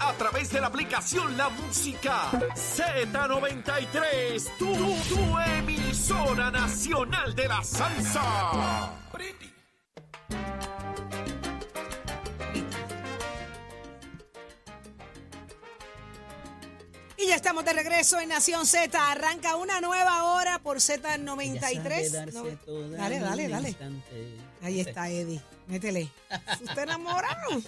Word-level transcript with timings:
A 0.00 0.12
través 0.14 0.50
de 0.50 0.60
la 0.60 0.68
aplicación 0.68 1.36
La 1.36 1.48
Música 1.48 2.30
Z93. 2.54 4.56
Tu, 4.58 4.66
tu 5.14 5.38
emisora 5.58 6.50
nacional 6.50 7.34
de 7.34 7.48
la 7.48 7.62
salsa. 7.64 8.92
Y 17.16 17.26
ya 17.26 17.34
estamos 17.34 17.64
de 17.64 17.72
regreso 17.72 18.20
en 18.20 18.28
Nación 18.28 18.64
Z. 18.64 19.10
Arranca 19.10 19.56
una 19.56 19.80
nueva 19.80 20.22
hora 20.24 20.60
por 20.60 20.76
Z93. 20.76 22.32
No- 22.32 22.44
dale, 22.96 23.18
dale, 23.18 23.48
dale. 23.48 23.76
Ahí 24.62 24.80
está 24.80 25.08
Eddie. 25.08 25.40
Métele. 25.66 26.08
¿Usted 26.62 26.82
enamorado? 26.84 27.60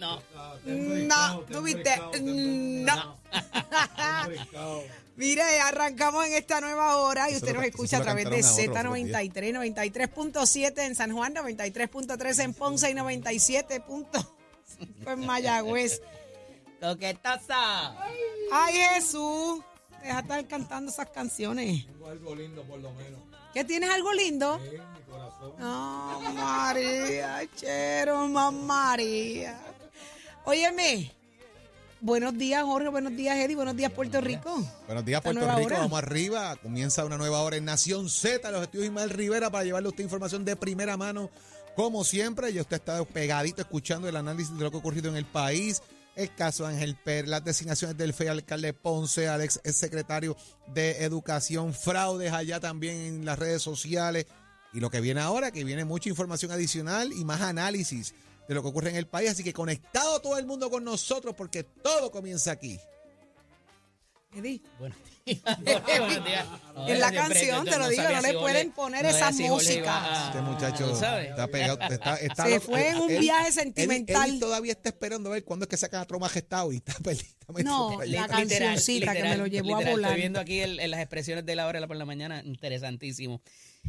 No. 0.00 0.22
No, 0.64 1.40
tú 1.40 1.62
viste. 1.62 2.00
No. 2.20 3.20
Mire, 5.16 5.60
arrancamos 5.60 6.24
en 6.24 6.32
esta 6.32 6.62
nueva 6.62 6.96
hora 6.96 7.30
y 7.30 7.36
usted 7.36 7.54
nos 7.54 7.64
escucha 7.64 7.98
a 7.98 8.02
través 8.02 8.30
de 8.30 8.38
Z93, 8.38 9.52
93.7 9.52 10.86
en 10.86 10.94
San 10.94 11.12
Juan, 11.12 11.34
93.3 11.34 12.44
en 12.44 12.54
Ponce 12.54 12.90
y 12.90 12.94
97.5 12.94 14.26
en 15.06 15.26
Mayagüez. 15.26 16.00
Coquetosa. 16.80 17.94
Ay, 18.50 18.74
Jesús. 18.94 19.60
Deja 20.02 20.14
de 20.14 20.20
estar 20.22 20.48
cantando 20.48 20.90
esas 20.90 21.10
canciones. 21.10 21.84
Tengo 21.84 22.08
algo 22.08 22.34
lindo 22.34 22.62
por 22.64 22.80
lo 22.80 22.90
menos. 22.92 23.20
¿Qué 23.52 23.64
tienes 23.64 23.90
algo 23.90 24.14
lindo? 24.14 24.56
En 24.56 24.72
mi 24.72 25.02
corazón. 25.10 25.52
No, 25.58 26.20
María, 26.32 27.42
chero, 27.56 28.26
mamá 28.28 28.50
María. 28.50 29.69
Óyeme. 30.44 31.12
Buenos 32.00 32.36
días, 32.38 32.62
Jorge. 32.64 32.88
Buenos 32.88 33.14
días, 33.14 33.36
Eddie. 33.36 33.56
Buenos 33.56 33.76
días, 33.76 33.92
Puerto 33.92 34.20
Rico. 34.20 34.64
Buenos 34.86 35.04
días, 35.04 35.20
Puerto 35.20 35.40
Rico. 35.40 35.66
hora. 35.66 35.78
Vamos 35.80 35.98
arriba. 35.98 36.56
Comienza 36.56 37.04
una 37.04 37.18
nueva 37.18 37.42
hora 37.42 37.56
en 37.56 37.66
Nación 37.66 38.08
Z. 38.08 38.50
Los 38.50 38.62
estudios 38.62 38.86
Ismael 38.86 39.10
Rivera 39.10 39.50
para 39.50 39.64
llevarle 39.64 39.88
a 39.88 39.90
usted 39.90 40.04
información 40.04 40.44
de 40.44 40.56
primera 40.56 40.96
mano. 40.96 41.30
Como 41.76 42.02
siempre, 42.04 42.52
ya 42.52 42.62
usted 42.62 42.76
está 42.76 43.04
pegadito 43.04 43.60
escuchando 43.60 44.08
el 44.08 44.16
análisis 44.16 44.56
de 44.56 44.64
lo 44.64 44.70
que 44.70 44.78
ha 44.78 44.80
ocurrido 44.80 45.10
en 45.10 45.16
el 45.16 45.26
país. 45.26 45.82
El 46.16 46.34
caso 46.34 46.64
de 46.66 46.74
Ángel 46.74 46.96
Per, 46.96 47.28
las 47.28 47.44
designaciones 47.44 47.96
del 47.96 48.12
FEI 48.12 48.28
alcalde 48.28 48.72
Ponce, 48.72 49.28
al 49.28 49.42
ex 49.42 49.60
secretario 49.64 50.36
de 50.74 51.04
Educación, 51.04 51.72
fraudes 51.72 52.32
allá 52.32 52.60
también 52.60 52.96
en 52.96 53.24
las 53.24 53.38
redes 53.38 53.62
sociales. 53.62 54.26
Y 54.72 54.80
lo 54.80 54.90
que 54.90 55.00
viene 55.00 55.20
ahora, 55.20 55.50
que 55.50 55.64
viene 55.64 55.84
mucha 55.84 56.08
información 56.08 56.52
adicional 56.52 57.12
y 57.12 57.24
más 57.24 57.40
análisis 57.40 58.14
de 58.48 58.54
lo 58.54 58.62
que 58.62 58.68
ocurre 58.68 58.90
en 58.90 58.96
el 58.96 59.06
país. 59.06 59.30
Así 59.30 59.42
que 59.42 59.52
conectado 59.52 60.20
todo 60.20 60.38
el 60.38 60.46
mundo 60.46 60.70
con 60.70 60.84
nosotros 60.84 61.34
porque 61.36 61.64
todo 61.64 62.10
comienza 62.10 62.52
aquí. 62.52 62.78
Eddie. 64.32 64.62
Buenos 64.78 64.96
días. 65.26 65.40
Buenos 65.98 66.24
días. 66.24 66.46
En 66.86 67.00
la 67.00 67.08
Siempre, 67.08 67.16
canción, 67.34 67.64
te 67.64 67.78
lo 67.78 67.88
digo, 67.88 68.02
no 68.04 68.20
le 68.20 68.28
si 68.30 68.36
pueden 68.36 68.70
poner 68.70 69.02
no 69.02 69.08
esa 69.08 69.18
sabía 69.18 69.32
si 69.38 69.48
Jorge 69.48 69.64
música. 69.66 69.80
iba 69.80 70.22
a- 70.22 70.26
Este 70.28 70.40
muchacho 70.42 70.92
está 70.92 71.46
pegado. 71.48 71.78
Está, 71.90 72.16
está 72.20 72.44
Se 72.44 72.50
loco. 72.50 72.66
fue 72.66 72.88
en 72.90 72.96
un 72.98 73.10
Él- 73.10 73.18
viaje 73.18 73.50
sentimental. 73.50 74.30
Él, 74.30 74.38
todavía 74.38 74.70
está 74.70 74.90
esperando 74.90 75.30
a 75.30 75.32
ver 75.32 75.42
cuándo 75.44 75.64
es 75.64 75.68
que 75.68 75.76
saca 75.76 76.00
otro 76.00 76.20
majestado 76.20 76.72
y 76.72 76.76
está 76.76 76.92
perdido. 77.02 77.24
No, 77.64 77.98
la 78.04 78.28
cancioncita 78.28 79.12
que 79.14 79.22
me 79.24 79.36
lo 79.36 79.48
llevó 79.48 79.74
a 79.74 79.78
literal, 79.78 79.94
volar. 79.96 80.10
Estoy 80.12 80.20
viendo 80.20 80.38
aquí 80.38 80.60
el- 80.60 80.78
el- 80.78 80.92
las 80.92 81.00
expresiones 81.00 81.44
de 81.44 81.56
la 81.56 81.66
hora 81.66 81.84
por 81.88 81.96
la 81.96 82.04
mañana, 82.04 82.40
interesantísimo. 82.44 83.42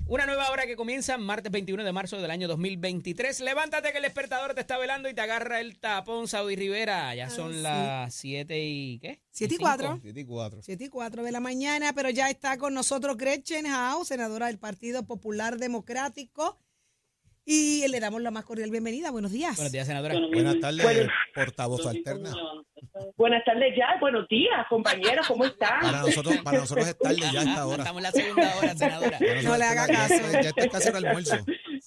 Una 0.07 0.25
nueva 0.25 0.50
hora 0.50 0.66
que 0.66 0.75
comienza 0.75 1.18
martes 1.18 1.50
21 1.53 1.85
de 1.85 1.91
marzo 1.94 2.18
del 2.22 2.31
año 2.31 2.50
2023. 2.50 3.40
Levántate 3.40 3.91
que 3.91 3.97
el 4.00 4.03
despertador 4.03 4.53
te 4.53 4.59
está 4.59 4.78
velando 4.78 5.07
y 5.07 5.13
te 5.13 5.22
agarra 5.22 5.62
el 5.62 5.79
tapón, 5.79 6.28
Saudi 6.28 6.57
Rivera. 6.57 7.16
Ya 7.16 7.29
son 7.29 7.52
Ay, 7.52 7.56
sí. 7.57 7.62
las 7.62 8.13
7 8.16 8.59
y 8.62 9.00
¿qué? 9.00 9.22
Siete 9.31 9.53
y 9.53 9.57
cinco. 9.57 9.69
cuatro. 9.69 10.00
Siete 10.01 10.19
y 10.19 10.25
cuatro. 10.25 10.62
7 10.62 10.84
y 10.84 10.90
4 10.90 11.24
de 11.24 11.31
la 11.31 11.40
mañana, 11.40 11.94
pero 11.94 12.09
ya 12.09 12.30
está 12.30 12.57
con 12.57 12.74
nosotros 12.74 13.16
Gretchen 13.16 13.66
Howe, 13.68 14.03
senadora 14.03 14.47
del 14.47 14.59
Partido 14.59 15.03
Popular 15.03 15.57
Democrático. 15.57 16.57
Y 17.44 17.88
le 17.88 18.00
damos 18.00 18.22
la 18.22 18.29
más 18.31 18.46
cordial 18.46 18.69
bienvenida. 18.69 19.09
Buenos 19.12 19.31
días. 19.31 19.56
Buenos 19.56 19.72
días, 19.72 19.88
senadora. 19.88 20.16
Buenas 20.31 20.59
tardes, 20.59 20.84
Bueno. 20.84 21.12
portavoz 21.34 21.85
alterna. 21.88 22.34
Buenas 23.18 23.44
tardes 23.46 23.75
ya, 23.75 24.00
buenos 24.00 24.28
días, 24.28 24.66
compañeros, 24.69 25.28
¿cómo 25.28 25.46
están? 25.46 25.81
Para 25.81 26.01
nosotros, 26.01 26.38
para 26.44 26.59
nosotros 26.59 26.88
es 26.88 26.97
tarde 26.97 27.18
ya 27.34 27.41
esta 27.41 27.66
hora. 27.66 27.84
Estamos 27.84 28.00
en 28.00 28.03
la 28.03 28.12
segunda 28.12 28.56
hora, 28.57 28.75
senadora. 28.75 29.19
No 29.44 29.57
le 29.57 29.63
haga 29.63 29.88
ya 29.88 29.94
caso. 29.94 30.31
Ya 30.31 30.50
está 30.50 30.68
casi 30.69 30.90
el 30.90 30.96
almuerzo. 30.96 31.38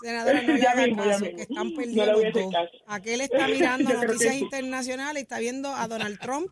Senadora, 0.01 0.43
no 0.43 0.55
le 0.55 0.67
haga 0.67 0.97
caso, 0.97 1.25
que 1.25 1.43
están 1.43 1.75
perdiendo. 1.75 2.51
Aquel 2.87 3.21
está 3.21 3.49
mirando 3.49 3.93
noticias 4.07 4.37
internacionales, 4.37 5.23
está 5.23 5.39
viendo 5.39 5.69
a 5.69 5.87
Donald 5.89 6.19
Trump 6.21 6.49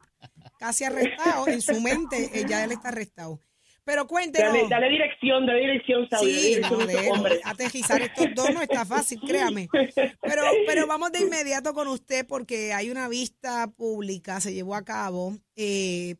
casi 0.58 0.84
arrestado. 0.84 1.48
En 1.48 1.60
su 1.62 1.80
mente, 1.80 2.30
eh, 2.34 2.44
ya 2.48 2.64
él 2.64 2.72
está 2.72 2.88
arrestado. 2.88 3.40
Pero 3.84 4.06
cuéntenos. 4.06 4.52
Dale, 4.52 4.68
dale 4.68 4.88
dirección, 4.90 5.44
dale 5.46 5.60
dirección, 5.60 6.08
Saudi, 6.08 6.32
Sí, 6.32 6.48
dirección 6.54 6.72
no, 6.72 6.78
a 6.86 6.88
estos 6.90 7.02
de- 7.02 7.10
hombres. 7.10 7.40
aterrizar 7.44 8.00
estos 8.02 8.26
dos 8.34 8.54
no 8.54 8.62
está 8.62 8.84
fácil, 8.86 9.20
créame. 9.26 9.68
Pero, 9.72 10.42
pero 10.66 10.86
vamos 10.86 11.10
de 11.12 11.20
inmediato 11.20 11.74
con 11.74 11.88
usted 11.88 12.26
porque 12.26 12.72
hay 12.72 12.90
una 12.90 13.08
vista 13.08 13.66
pública, 13.72 14.40
se 14.40 14.54
llevó 14.54 14.76
a 14.76 14.84
cabo 14.84 15.36
eh, 15.56 16.14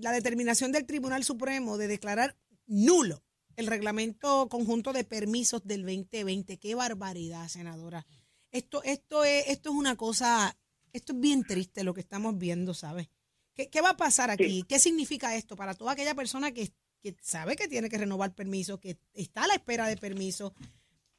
la 0.00 0.12
determinación 0.12 0.72
del 0.72 0.86
Tribunal 0.86 1.24
Supremo 1.24 1.76
de 1.76 1.88
declarar 1.88 2.36
nulo 2.66 3.22
el 3.56 3.66
reglamento 3.66 4.48
conjunto 4.48 4.94
de 4.94 5.04
permisos 5.04 5.62
del 5.66 5.82
2020. 5.82 6.58
Qué 6.58 6.74
barbaridad, 6.74 7.48
senadora. 7.48 8.06
Esto, 8.50 8.82
esto 8.82 9.24
es, 9.24 9.46
esto 9.48 9.70
es 9.70 9.76
una 9.76 9.96
cosa, 9.96 10.56
esto 10.94 11.12
es 11.12 11.20
bien 11.20 11.42
triste 11.44 11.84
lo 11.84 11.92
que 11.92 12.00
estamos 12.00 12.38
viendo, 12.38 12.72
¿sabes? 12.72 13.08
¿Qué, 13.54 13.68
qué 13.70 13.80
va 13.80 13.90
a 13.90 13.96
pasar 13.96 14.30
aquí? 14.30 14.64
¿Qué 14.68 14.78
significa 14.78 15.34
esto 15.36 15.56
para 15.56 15.74
toda 15.74 15.92
aquella 15.92 16.14
persona 16.14 16.52
que, 16.52 16.68
que 17.02 17.14
sabe 17.20 17.56
que 17.56 17.68
tiene 17.68 17.88
que 17.88 17.98
renovar 17.98 18.34
permiso, 18.34 18.80
que 18.80 18.96
está 19.14 19.44
a 19.44 19.46
la 19.48 19.54
espera 19.54 19.86
de 19.86 19.96
permiso? 19.96 20.54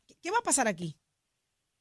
¿Qué, 0.08 0.16
qué 0.22 0.32
va 0.32 0.40
a 0.40 0.44
pasar 0.44 0.68
aquí? 0.68 0.96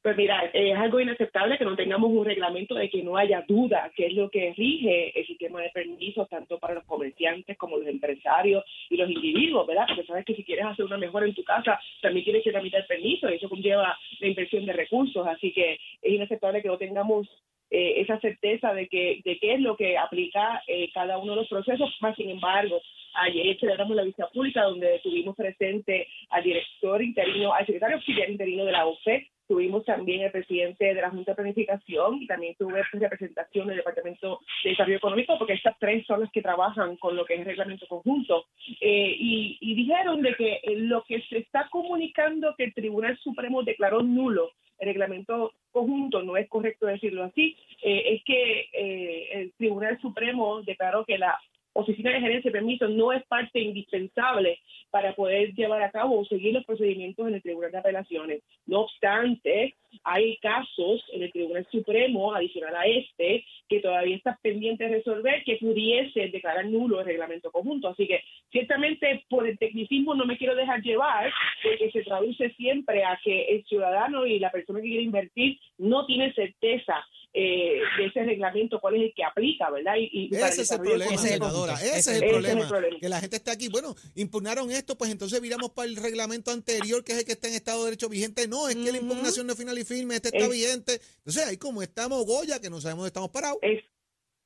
Pues 0.03 0.17
mira, 0.17 0.51
es 0.51 0.75
algo 0.75 0.99
inaceptable 0.99 1.57
que 1.57 1.63
no 1.63 1.77
tengamos 1.77 2.11
un 2.11 2.25
reglamento 2.25 2.75
de 2.75 2.89
que 2.89 3.01
no 3.01 3.15
haya 3.15 3.45
duda 3.47 3.89
que 3.95 4.07
es 4.07 4.13
lo 4.13 4.29
que 4.29 4.53
rige 4.53 5.17
el 5.17 5.25
sistema 5.25 5.61
de 5.61 5.69
permisos, 5.69 6.27
tanto 6.27 6.59
para 6.59 6.73
los 6.73 6.83
comerciantes 6.83 7.57
como 7.57 7.77
los 7.77 7.87
empresarios 7.87 8.65
y 8.89 8.97
los 8.97 9.09
individuos, 9.09 9.65
¿verdad? 9.65 9.85
Porque 9.87 10.05
sabes 10.05 10.25
que 10.25 10.35
si 10.35 10.43
quieres 10.43 10.65
hacer 10.65 10.83
una 10.83 10.97
mejora 10.97 11.25
en 11.25 11.33
tu 11.33 11.45
casa, 11.45 11.79
también 12.01 12.25
tienes 12.25 12.43
que 12.43 12.51
tramitar 12.51 12.85
permiso 12.85 13.29
y 13.29 13.35
eso 13.35 13.47
conlleva 13.47 13.97
la 14.19 14.27
inversión 14.27 14.65
de 14.65 14.73
recursos. 14.73 15.25
Así 15.25 15.53
que 15.53 15.75
es 16.01 16.13
inaceptable 16.13 16.61
que 16.61 16.67
no 16.67 16.77
tengamos 16.77 17.29
eh, 17.73 18.01
esa 18.01 18.19
certeza 18.19 18.71
de 18.71 18.87
que 18.87 19.21
de 19.25 19.39
qué 19.39 19.55
es 19.55 19.59
lo 19.59 19.75
que 19.75 19.97
aplica 19.97 20.61
eh, 20.67 20.91
cada 20.93 21.17
uno 21.17 21.31
de 21.31 21.37
los 21.37 21.49
procesos. 21.49 21.89
Más 22.01 22.15
sin 22.15 22.29
embargo, 22.29 22.79
ayer 23.15 23.59
celebramos 23.59 23.95
la 23.95 24.03
vista 24.03 24.29
pública 24.29 24.61
donde 24.61 24.99
tuvimos 24.99 25.35
presente 25.35 26.07
al 26.29 26.43
director 26.43 27.01
interino, 27.01 27.51
al 27.51 27.65
secretario 27.65 27.97
auxiliar 27.97 28.29
interino 28.29 28.65
de 28.65 28.71
la 28.73 28.85
OFE, 28.85 29.27
tuvimos 29.47 29.83
también 29.85 30.21
el 30.21 30.31
presidente 30.31 30.85
de 30.85 31.01
la 31.01 31.09
Junta 31.09 31.31
de 31.31 31.35
Planificación 31.35 32.21
y 32.21 32.27
también 32.27 32.55
tuve 32.59 32.83
representación 32.91 33.67
del 33.67 33.77
Departamento 33.77 34.39
de 34.63 34.69
Desarrollo 34.69 34.97
Económico, 34.97 35.37
porque 35.39 35.53
estas 35.53 35.77
tres 35.79 36.05
son 36.05 36.21
las 36.21 36.31
que 36.31 36.43
trabajan 36.43 36.95
con 36.97 37.15
lo 37.15 37.25
que 37.25 37.33
es 37.33 37.39
el 37.39 37.45
reglamento 37.47 37.87
conjunto. 37.87 38.45
Eh, 38.81 39.15
y, 39.19 39.57
y 39.59 39.73
dijeron 39.73 40.21
de 40.21 40.35
que 40.35 40.59
eh, 40.61 40.75
lo 40.75 41.03
que 41.03 41.21
se 41.23 41.39
está 41.39 41.67
comunicando 41.69 42.53
que 42.55 42.65
el 42.65 42.73
Tribunal 42.73 43.17
Supremo 43.17 43.63
declaró 43.63 44.01
nulo 44.01 44.51
reglamento 44.79 45.53
conjunto, 45.71 46.23
no 46.23 46.37
es 46.37 46.47
correcto 46.49 46.85
decirlo 46.85 47.23
así, 47.23 47.55
eh, 47.81 48.15
es 48.15 48.23
que 48.23 48.69
eh, 48.73 49.29
el 49.31 49.53
Tribunal 49.53 49.99
Supremo 50.01 50.61
declaró 50.61 51.05
que 51.05 51.17
la 51.17 51.39
Oficina 51.75 52.11
de 52.11 52.21
Gerencia 52.21 52.49
de 52.49 52.59
Permisos 52.59 52.89
no 52.91 53.11
es 53.11 53.23
parte 53.25 53.59
indispensable 53.59 54.59
para 54.91 55.15
poder 55.15 55.53
llevar 55.55 55.81
a 55.81 55.89
cabo 55.89 56.19
o 56.19 56.25
seguir 56.25 56.53
los 56.53 56.65
procedimientos 56.65 57.27
en 57.27 57.33
el 57.33 57.41
Tribunal 57.41 57.71
de 57.71 57.79
Apelaciones. 57.79 58.43
No 58.67 58.81
obstante, 58.81 59.73
hay 60.03 60.37
casos 60.37 61.03
en 61.11 61.23
el 61.23 61.31
Tribunal 61.31 61.67
Supremo, 61.71 62.33
adicional 62.33 62.75
a 62.75 62.85
este, 62.85 63.43
que 63.67 63.79
todavía 63.79 64.15
está 64.15 64.37
pendiente 64.43 64.83
de 64.83 64.97
resolver, 64.97 65.43
que 65.43 65.57
pudiese 65.57 66.27
declarar 66.29 66.67
nulo 66.67 66.99
el 66.99 67.07
reglamento 67.07 67.51
conjunto. 67.51 67.87
Así 67.87 68.05
que, 68.05 68.21
ciertamente, 68.53 69.25
por 69.29 69.45
el 69.45 69.57
tecnicismo 69.57 70.15
no 70.15 70.25
me 70.25 70.37
quiero 70.37 70.55
dejar 70.55 70.81
llevar, 70.81 71.29
porque 71.61 71.91
se 71.91 72.03
traduce 72.03 72.49
siempre 72.55 73.03
a 73.03 73.19
que 73.21 73.47
el 73.55 73.65
ciudadano 73.65 74.25
y 74.25 74.39
la 74.39 74.49
persona 74.51 74.79
que 74.79 74.87
quiere 74.87 75.03
invertir 75.03 75.57
no 75.77 76.05
tiene 76.05 76.33
certeza 76.33 77.03
eh, 77.33 77.81
de 77.97 78.05
ese 78.05 78.23
reglamento, 78.23 78.79
cuál 78.79 78.95
es 78.95 79.01
el 79.01 79.13
que 79.15 79.23
aplica, 79.23 79.69
¿verdad? 79.71 79.95
Y, 79.97 80.29
y 80.31 80.35
Ese 80.35 80.61
es 80.61 80.71
el 80.71 80.79
problema, 80.81 81.05
Ese 81.11 81.15
es 81.15 81.31
el 81.31 81.37
económico. 81.37 81.65
senadora. 81.65 81.73
Ese 81.73 81.97
es 81.97 82.07
el 82.07 82.13
Ese 82.23 82.37
es 82.37 82.45
el 82.45 82.67
problema. 82.67 82.99
Que 83.01 83.09
la 83.09 83.19
gente 83.19 83.35
está 83.37 83.51
aquí. 83.53 83.69
Bueno, 83.69 83.95
impugnaron 84.15 84.69
esto, 84.69 84.95
pues 84.95 85.11
entonces 85.11 85.41
viramos 85.41 85.71
para 85.71 85.87
el 85.89 85.95
reglamento 85.95 86.51
anterior, 86.51 87.03
que 87.03 87.13
es 87.13 87.17
el 87.19 87.25
que 87.25 87.31
está 87.31 87.47
en 87.47 87.55
estado 87.55 87.79
de 87.79 87.85
derecho 87.85 88.07
vigente. 88.07 88.47
No, 88.47 88.69
es 88.69 88.75
que 88.75 88.91
la 88.91 88.99
impugnación 88.99 89.47
no 89.47 89.53
es 89.53 89.59
final 89.59 89.77
y 89.79 89.83
firme, 89.83 90.13
este 90.15 90.27
está 90.27 90.45
Es- 90.45 90.51
vigente. 90.51 90.99
Entonces, 91.17 91.47
ahí 91.47 91.57
como 91.57 91.81
estamos 91.81 92.23
Goya, 92.23 92.61
que 92.61 92.69
no 92.69 92.79
sabemos 92.79 92.99
dónde 93.01 93.07
estamos 93.07 93.31
parados. 93.31 93.57
Es- 93.63 93.83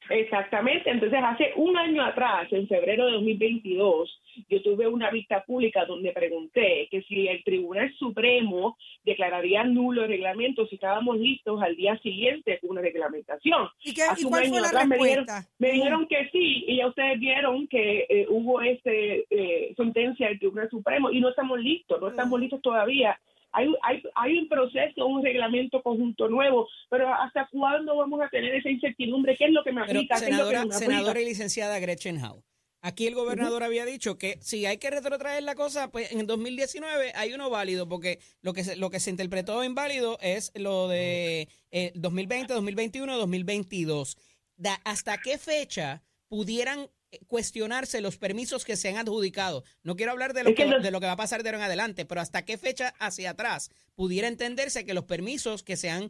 exactamente. 0.09 0.89
Entonces, 0.89 1.19
hace 1.24 1.51
un 1.56 1.77
año 1.77 2.04
atrás, 2.04 2.51
en 2.51 2.68
febrero 2.68 3.06
de 3.06 3.13
2022, 3.13 4.21
yo 4.50 4.62
tuve 4.62 4.88
una 4.88 5.09
vista 5.09 5.44
pública 5.44 5.86
donde 5.86 6.12
pregunté 6.12 6.88
que 6.92 7.01
si 7.04 7.27
el 7.27 7.44
Tribunal 7.44 7.92
Supremo 7.98 8.77
declararía 9.04 9.63
nulo 9.63 10.04
el 10.04 10.09
reglamento, 10.09 10.68
si 10.68 10.75
estábamos 10.75 11.18
listos 11.18 11.62
al 11.62 11.75
día 11.75 11.98
siguiente 12.00 12.59
con 12.59 12.71
una 12.71 12.81
reglamentación. 12.81 13.68
¿Y, 13.83 13.94
qué, 13.94 14.04
Hace 14.04 14.21
¿y 14.21 14.25
un 14.25 14.30
cuál 14.31 14.44
año 14.44 14.51
fue 14.51 14.62
la 14.62 14.68
atrás 14.68 14.88
me 14.88 14.98
dijeron- 14.98 15.25
respuesta? 15.25 15.51
Me 15.57 15.71
dijeron 15.71 16.07
que 16.07 16.30
sí, 16.31 16.65
y 16.68 16.77
ya 16.77 16.88
ustedes 16.88 17.19
vieron 17.19 17.68
que 17.68 18.06
eh, 18.10 18.25
hubo 18.30 18.62
ese 18.62 19.25
eh, 19.30 19.74
sentencia 19.75 20.27
del 20.27 20.39
Tribunal 20.39 20.69
Supremo 20.69 21.10
y 21.12 21.19
no 21.19 21.30
estamos 21.30 21.60
listos, 21.60 22.00
no 22.00 22.10
estamos 22.10 22.39
listos 22.39 22.62
todavía. 22.62 23.19
Hay, 23.52 23.68
hay, 23.84 24.04
hay 24.16 24.38
un 24.38 24.48
proceso, 24.50 25.06
un 25.08 25.24
reglamento 25.24 25.82
conjunto 25.82 26.28
nuevo, 26.28 26.68
pero 26.90 27.12
¿hasta 27.14 27.48
cuándo 27.52 27.96
vamos 27.96 28.22
a 28.22 28.30
tener 28.30 28.54
esa 28.56 28.70
incertidumbre? 28.70 29.36
¿Qué 29.38 29.46
es 29.46 29.52
lo 29.52 29.64
que 29.64 29.72
me 29.72 29.82
Pero, 29.86 30.00
aplica? 30.00 30.20
¿Qué 30.20 30.26
es 30.26 30.38
lo 30.38 30.50
que 30.50 30.56
senadora, 30.56 30.66
me 30.66 30.74
senadora 30.74 31.22
y 31.22 31.26
licenciada 31.26 31.80
Gretchen 31.80 32.24
Howe. 32.24 32.44
Aquí 32.82 33.08
el 33.08 33.16
gobernador 33.16 33.64
había 33.64 33.86
dicho 33.86 34.18
que 34.20 34.38
si 34.40 34.66
hay 34.68 34.78
que 34.78 34.92
retrotraer 34.92 35.42
la 35.44 35.56
cosa, 35.56 35.92
pues 35.92 36.12
en 36.12 36.28
2019 36.28 37.12
hay 37.16 37.34
uno 37.34 37.50
válido, 37.50 37.90
porque 37.90 38.20
lo 38.42 38.54
que 38.54 38.64
se, 38.64 38.76
lo 38.76 38.92
que 38.92 39.00
se 39.00 39.10
interpretó 39.10 39.64
en 39.64 39.74
válido 39.74 40.18
es 40.22 40.52
lo 40.56 40.88
de 40.88 41.50
eh, 41.72 41.92
2020, 41.96 42.54
2021, 42.54 43.18
2022. 43.18 44.18
Da- 44.58 44.80
¿Hasta 44.86 45.18
qué 45.18 45.38
fecha 45.40 46.04
pudieran 46.28 46.88
cuestionarse 47.27 48.01
los 48.01 48.18
permisos 48.18 48.65
que 48.65 48.75
se 48.75 48.89
han 48.89 48.98
adjudicado? 48.98 49.63
No 49.83 49.95
quiero 49.95 50.12
hablar 50.12 50.33
de 50.33 50.44
lo, 50.44 50.50
Es 50.50 50.56
que 50.56 50.65
de 50.65 50.92
lo 50.92 51.00
que 51.00 51.06
va 51.06 51.13
a 51.13 51.18
pasar 51.18 51.44
de 51.44 51.50
ahora 51.50 51.59
en 51.59 51.63
adelante, 51.65 52.06
pero 52.06 52.21
¿hasta 52.21 52.44
qué 52.45 52.57
fecha 52.57 52.94
hacia 53.00 53.31
atrás 53.31 53.69
pudiera 53.95 54.27
entenderse 54.27 54.86
que 54.86 54.94
los 54.94 55.06
permisos 55.06 55.63
que 55.63 55.75
se 55.77 55.89
han 55.89 56.09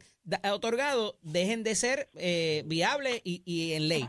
otorgado 0.51 1.17
dejen 1.21 1.63
de 1.63 1.75
ser 1.75 2.07
eh, 2.15 2.63
viables 2.65 3.21
y, 3.23 3.41
y 3.45 3.73
en 3.73 3.87
ley? 3.87 4.07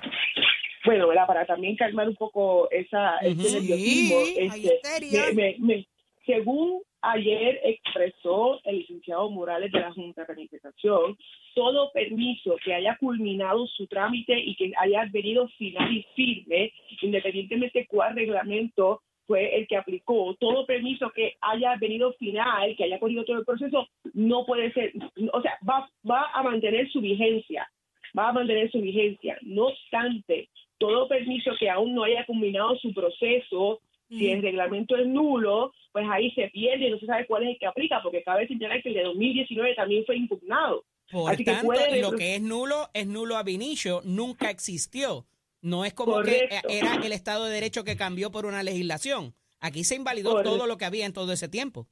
Bueno, 0.84 1.08
¿verdad? 1.08 1.26
para 1.26 1.44
también 1.46 1.76
calmar 1.76 2.08
un 2.08 2.16
poco 2.16 2.70
esa, 2.70 3.18
ese 3.18 3.34
nerviosismo. 3.60 4.20
Sí, 4.24 4.36
este, 4.38 5.32
me- 5.34 5.56
me- 5.58 5.88
según 6.24 6.82
ayer 7.02 7.60
expresó 7.64 8.60
el 8.64 8.78
licenciado 8.78 9.30
Morales 9.30 9.72
de 9.72 9.80
la 9.80 9.92
Junta 9.92 10.22
de 10.22 10.26
Planificación, 10.26 11.16
todo 11.54 11.90
permiso 11.92 12.56
que 12.64 12.74
haya 12.74 12.96
culminado 12.98 13.66
su 13.66 13.86
trámite 13.86 14.38
y 14.38 14.54
que 14.56 14.72
haya 14.76 15.08
venido 15.10 15.48
final 15.58 15.92
y 15.92 16.06
firme, 16.14 16.72
independientemente 17.02 17.86
cuál 17.86 18.14
reglamento 18.14 19.02
fue 19.26 19.56
el 19.58 19.66
que 19.68 19.76
aplicó, 19.76 20.34
todo 20.40 20.64
permiso 20.64 21.10
que 21.10 21.36
haya 21.42 21.76
venido 21.76 22.14
final, 22.14 22.74
que 22.76 22.84
haya 22.84 22.98
corrido 22.98 23.24
todo 23.24 23.38
el 23.38 23.44
proceso, 23.44 23.86
no 24.14 24.46
puede 24.46 24.72
ser, 24.72 24.92
o 25.32 25.42
sea, 25.42 25.58
va, 25.68 25.88
va 26.10 26.30
a 26.32 26.42
mantener 26.42 26.90
su 26.90 27.00
vigencia, 27.00 27.70
va 28.18 28.30
a 28.30 28.32
mantener 28.32 28.70
su 28.70 28.80
vigencia. 28.80 29.38
No 29.42 29.66
obstante, 29.66 30.48
todo 30.78 31.08
permiso 31.08 31.52
que 31.58 31.68
aún 31.68 31.94
no 31.94 32.04
haya 32.04 32.24
culminado 32.24 32.76
su 32.78 32.94
proceso, 32.94 33.80
si 34.08 34.30
el 34.30 34.42
reglamento 34.42 34.96
es 34.96 35.06
nulo, 35.06 35.72
pues 35.92 36.06
ahí 36.10 36.30
se 36.32 36.48
pierde 36.48 36.86
y 36.86 36.90
no 36.90 36.98
se 36.98 37.06
sabe 37.06 37.26
cuál 37.26 37.42
es 37.44 37.50
el 37.50 37.58
que 37.58 37.66
aplica, 37.66 38.02
porque 38.02 38.22
cabe 38.22 38.46
señalar 38.48 38.82
que 38.82 38.88
el 38.88 38.94
de 38.94 39.02
2019 39.04 39.74
también 39.74 40.04
fue 40.06 40.16
impugnado. 40.16 40.84
Por 41.10 41.30
Así 41.30 41.44
que 41.44 41.50
tanto, 41.50 41.66
puede 41.66 42.00
lo 42.00 42.12
que 42.12 42.34
es 42.34 42.42
nulo 42.42 42.88
es 42.92 43.06
nulo 43.06 43.36
ab 43.36 43.48
initio, 43.48 44.00
nunca 44.04 44.50
existió. 44.50 45.26
No 45.60 45.84
es 45.84 45.92
como 45.92 46.22
que 46.22 46.48
Correcto. 46.48 46.68
era 46.68 46.94
el 47.04 47.12
Estado 47.12 47.46
de 47.46 47.54
Derecho 47.54 47.82
que 47.84 47.96
cambió 47.96 48.30
por 48.30 48.46
una 48.46 48.62
legislación. 48.62 49.34
Aquí 49.60 49.84
se 49.84 49.96
invalidó 49.96 50.30
Correcto. 50.30 50.50
todo 50.56 50.66
lo 50.66 50.76
que 50.76 50.84
había 50.84 51.04
en 51.06 51.12
todo 51.12 51.32
ese 51.32 51.48
tiempo. 51.48 51.88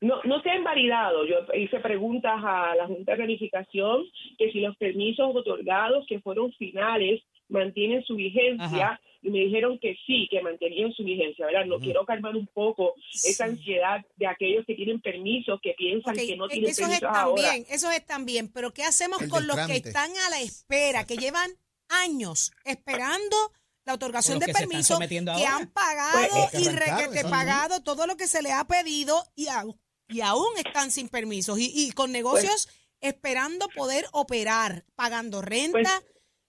No, 0.00 0.20
no 0.24 0.40
se 0.40 0.50
ha 0.50 0.56
invalidado. 0.56 1.26
Yo 1.26 1.36
hice 1.54 1.78
preguntas 1.80 2.32
a 2.42 2.74
la 2.74 2.86
Junta 2.86 3.12
de 3.12 3.18
Planificación 3.18 4.04
que 4.38 4.50
si 4.50 4.60
los 4.60 4.76
permisos 4.76 5.36
otorgados 5.36 6.06
que 6.08 6.20
fueron 6.20 6.52
finales 6.54 7.22
mantienen 7.48 8.02
su 8.04 8.16
vigencia 8.16 8.64
Ajá. 8.64 9.00
Y 9.22 9.30
me 9.30 9.38
dijeron 9.40 9.78
que 9.80 9.96
sí, 10.06 10.26
que 10.30 10.40
mantenían 10.40 10.92
su 10.94 11.04
vigencia, 11.04 11.44
¿verdad? 11.46 11.66
No 11.66 11.78
quiero 11.78 12.04
calmar 12.06 12.34
un 12.36 12.46
poco 12.46 12.94
esa 13.24 13.44
ansiedad 13.44 14.04
de 14.16 14.26
aquellos 14.26 14.64
que 14.66 14.74
tienen 14.74 15.00
permisos, 15.00 15.60
que 15.62 15.74
piensan 15.76 16.14
que 16.16 16.36
no 16.36 16.46
e- 16.46 16.48
tienen 16.50 16.70
esos 16.70 16.78
permisos 16.88 17.02
están 17.08 17.16
ahora. 17.16 17.52
bien, 17.52 17.66
esos 17.68 17.92
están 17.94 18.24
bien, 18.24 18.48
pero 18.52 18.72
¿qué 18.72 18.82
hacemos 18.84 19.20
El 19.20 19.28
con 19.28 19.46
los 19.46 19.56
que 19.66 19.76
están 19.76 20.10
a 20.26 20.30
la 20.30 20.40
espera, 20.40 21.04
que 21.04 21.16
llevan 21.18 21.50
años 21.88 22.52
esperando 22.64 23.36
la 23.84 23.94
otorgación 23.94 24.38
de 24.38 24.48
permiso, 24.52 24.98
que 24.98 25.28
ahora. 25.30 25.56
han 25.56 25.70
pagado 25.70 26.48
Pues, 26.52 26.62
y 26.62 26.68
requete 26.68 27.22
pagado 27.24 27.82
todo 27.82 28.06
lo 28.06 28.16
que 28.16 28.26
se 28.28 28.42
le 28.42 28.52
ha 28.52 28.64
pedido 28.66 29.24
y, 29.34 29.46
au- 29.46 29.76
y 30.08 30.20
aún 30.20 30.46
están 30.64 30.90
sin 30.90 31.08
permisos 31.08 31.58
y, 31.58 31.70
y 31.74 31.90
con 31.92 32.12
negocios 32.12 32.68
esperando 33.00 33.68
poder 33.68 34.06
operar, 34.12 34.84
pagando 34.94 35.40
renta. 35.42 36.02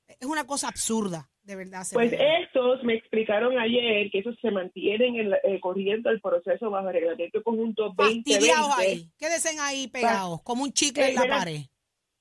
es 0.07 0.27
una 0.27 0.45
cosa 0.45 0.67
absurda, 0.67 1.31
de 1.43 1.55
verdad. 1.55 1.83
Pues 1.93 2.13
estos 2.13 2.83
me 2.83 2.93
explicaron 2.95 3.57
ayer 3.57 4.09
que 4.11 4.19
esos 4.19 4.35
se 4.41 4.51
mantienen 4.51 5.15
en 5.15 5.29
la- 5.31 5.39
eh, 5.43 5.59
corriendo 5.59 6.09
el 6.09 6.21
proceso 6.21 6.69
bajo 6.69 6.88
el 6.89 6.93
reglamento 6.93 7.41
conjunto 7.43 7.93
2020. 7.97 8.31
fastidiados 8.31 8.77
ahí, 8.77 9.09
quédense 9.17 9.49
ahí 9.59 9.88
pegados, 9.88 10.41
como 10.43 10.63
un 10.63 10.71
chicle 10.71 11.05
Eh, 11.05 11.09
en 11.09 11.15
la 11.15 11.27
pared. 11.27 11.61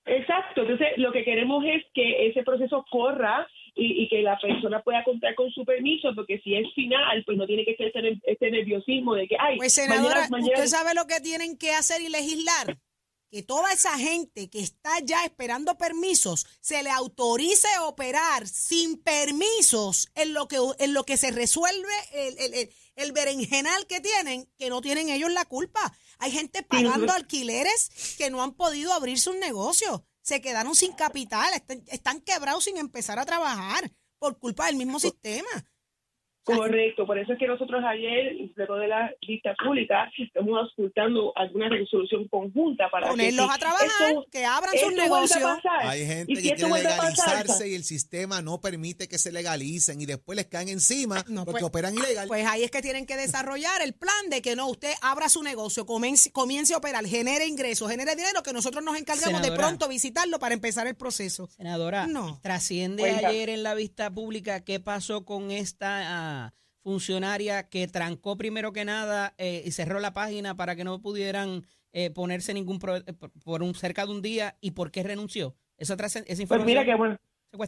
Exacto, 0.07 0.63
entonces 0.63 0.89
lo 0.97 1.13
que 1.13 1.25
queremos 1.25 1.63
es 1.67 1.85
que 1.95 2.27
ese 2.29 2.43
proceso 2.43 2.85
corra 2.91 3.47
y, 3.75 4.03
y 4.03 4.09
que 4.09 4.23
la 4.23 4.39
persona 4.39 4.83
pueda 4.83 5.05
contar 5.05 5.35
con 5.35 5.51
su 5.53 5.65
permiso, 5.65 6.13
porque 6.17 6.41
si 6.41 6.57
es 6.57 6.67
final, 6.75 7.23
pues 7.25 7.37
no 7.39 7.47
tiene 7.47 7.65
que 7.65 7.77
ser 7.77 7.89
este, 7.95 8.19
este 8.25 8.51
nerviosismo 8.51 9.15
de 9.15 9.29
que, 9.29 9.37
ay, 9.39 9.59
Pues 9.59 9.75
senadora, 9.75 10.15
mañana, 10.15 10.29
mañana- 10.31 10.55
¿usted 10.55 10.67
sabe 10.67 10.95
lo 10.95 11.07
que 11.07 11.21
tienen 11.21 11.57
que 11.57 11.71
hacer 11.73 12.01
y 12.01 12.09
legislar? 12.09 12.77
Que 13.31 13.43
toda 13.43 13.73
esa 13.73 13.97
gente 13.97 14.51
que 14.51 14.61
está 14.61 14.99
ya 15.01 15.25
esperando 15.25 15.79
permisos 15.79 16.47
se 16.61 16.83
le 16.83 16.91
autorice 16.91 17.69
a 17.77 17.85
operar 17.85 18.49
sin 18.49 18.97
permisos 19.01 20.09
en 20.15 20.35
lo 20.35 20.49
que, 20.49 20.59
en 20.79 20.93
lo 20.95 21.05
que 21.05 21.17
se 21.17 21.31
resuelve 21.31 21.93
el, 22.13 22.39
el, 22.39 22.55
el- 22.55 22.75
el 22.97 23.13
berenjenal 23.13 23.87
que 23.87 24.01
tienen, 24.01 24.47
que 24.59 24.69
no 24.69 24.83
tienen 24.83 25.09
ellos 25.09 25.33
la 25.33 25.47
culpa. 25.47 25.97
Hay 26.19 26.33
gente 26.33 26.63
pagando 26.63 27.13
alquileres 27.15 27.89
que 28.19 28.29
no 28.29 28.43
han 28.43 28.53
podido 28.53 28.93
abrir 28.93 29.19
sus 29.19 29.37
negocios. 29.37 30.03
Se 30.21 30.43
quedaron 30.43 30.75
sin 30.75 30.93
capital, 30.93 31.51
están, 31.55 31.83
están 31.87 32.21
quebrados 32.21 32.65
sin 32.65 32.77
empezar 32.77 33.19
a 33.19 33.25
trabajar 33.25 33.91
por 34.19 34.39
culpa 34.39 34.67
del 34.67 34.77
mismo 34.77 35.01
sistema. 35.01 35.49
Correcto, 36.57 37.07
por 37.07 37.19
eso 37.19 37.33
es 37.33 37.39
que 37.39 37.47
nosotros 37.47 37.83
ayer, 37.87 38.35
luego 38.57 38.77
de 38.77 38.89
la 38.89 39.11
lista 39.21 39.55
pública, 39.63 40.11
estamos 40.19 40.59
auscultando 40.59 41.33
alguna 41.37 41.69
resolución 41.69 42.29
conjunta 42.29 42.89
para 42.91 43.07
que 43.07 43.11
Ponerlos 43.11 43.47
si 43.47 43.53
a 43.53 43.59
trabajar, 43.59 44.09
esto- 44.09 44.27
que 44.31 44.45
abran 44.45 44.75
sus 44.79 44.93
negocios. 44.95 45.51
Hay 45.81 46.07
gente 46.07 46.35
que 46.35 46.41
quiere 46.41 46.69
legalizarse 46.69 47.69
y 47.69 47.75
el 47.75 47.85
sistema 47.85 48.43
no 48.43 48.61
permite 48.61 49.09
que 49.09 49.19
se 49.19 49.33
legalicen 49.33 50.01
y 50.01 50.07
después 50.07 50.37
les 50.37 50.47
caen 50.47 50.69
encima 50.69 51.25
No, 51.29 51.45
porque 51.45 51.61
pues- 51.61 51.65
operan 51.65 51.95
ilegal. 51.95 52.29
Pues 52.29 52.47
ahí 52.47 52.63
es 52.63 52.71
que 52.71 52.83
tienen 52.83 53.07
que 53.07 53.17
desarrollar 53.17 53.83
el 53.83 53.93
plan 53.95 54.29
de 54.31 54.43
que 54.43 54.57
no, 54.57 54.69
usted 54.69 54.93
abra 55.03 55.29
su 55.29 55.43
negocio, 55.43 55.87
comience, 55.87 56.31
comience 56.33 56.75
a 56.75 56.79
operar, 56.79 57.05
genere 57.07 57.47
ingresos, 57.47 57.91
genere 57.91 58.15
dinero, 58.17 58.43
que 58.43 58.53
nosotros 58.53 58.83
nos 58.85 58.97
encargamos 58.99 59.43
de 59.43 59.53
pronto 59.53 59.89
visitarlo 59.89 60.39
para 60.39 60.55
empezar 60.55 60.87
el 60.87 60.95
proceso. 60.95 61.49
Senadora, 61.49 62.07
No. 62.07 62.39
trasciende 62.43 63.03
Cuenta. 63.03 63.29
ayer 63.29 63.49
en 63.51 63.63
la 63.63 63.75
vista 63.75 64.11
pública 64.11 64.61
qué 64.65 64.81
pasó 64.81 65.25
con 65.25 65.51
esta 65.51 66.40
funcionaria 66.83 67.69
que 67.69 67.87
trancó 67.89 68.37
primero 68.37 68.73
que 68.73 68.85
nada 68.85 69.35
eh, 69.39 69.63
y 69.65 69.71
cerró 69.73 70.01
la 70.01 70.13
página 70.13 70.55
para 70.57 70.75
que 70.77 70.85
no 70.85 71.01
pudieran 71.01 71.63
eh, 71.93 72.11
ponerse 72.11 72.55
ningún 72.55 72.79
pro- 72.79 72.97
eh, 72.97 73.13
por- 73.45 73.63
un 73.63 73.75
cerca 73.75 74.07
de 74.07 74.13
un 74.13 74.23
día 74.23 74.57
y 74.61 74.71
por 74.73 74.91
qué 74.91 75.03
renunció. 75.03 75.55
Esa, 75.77 75.95
esa 75.95 76.21
Pues 76.25 76.41
información 76.41 76.67
mira 76.67 76.85
que 76.85 76.95
bueno. 76.95 77.17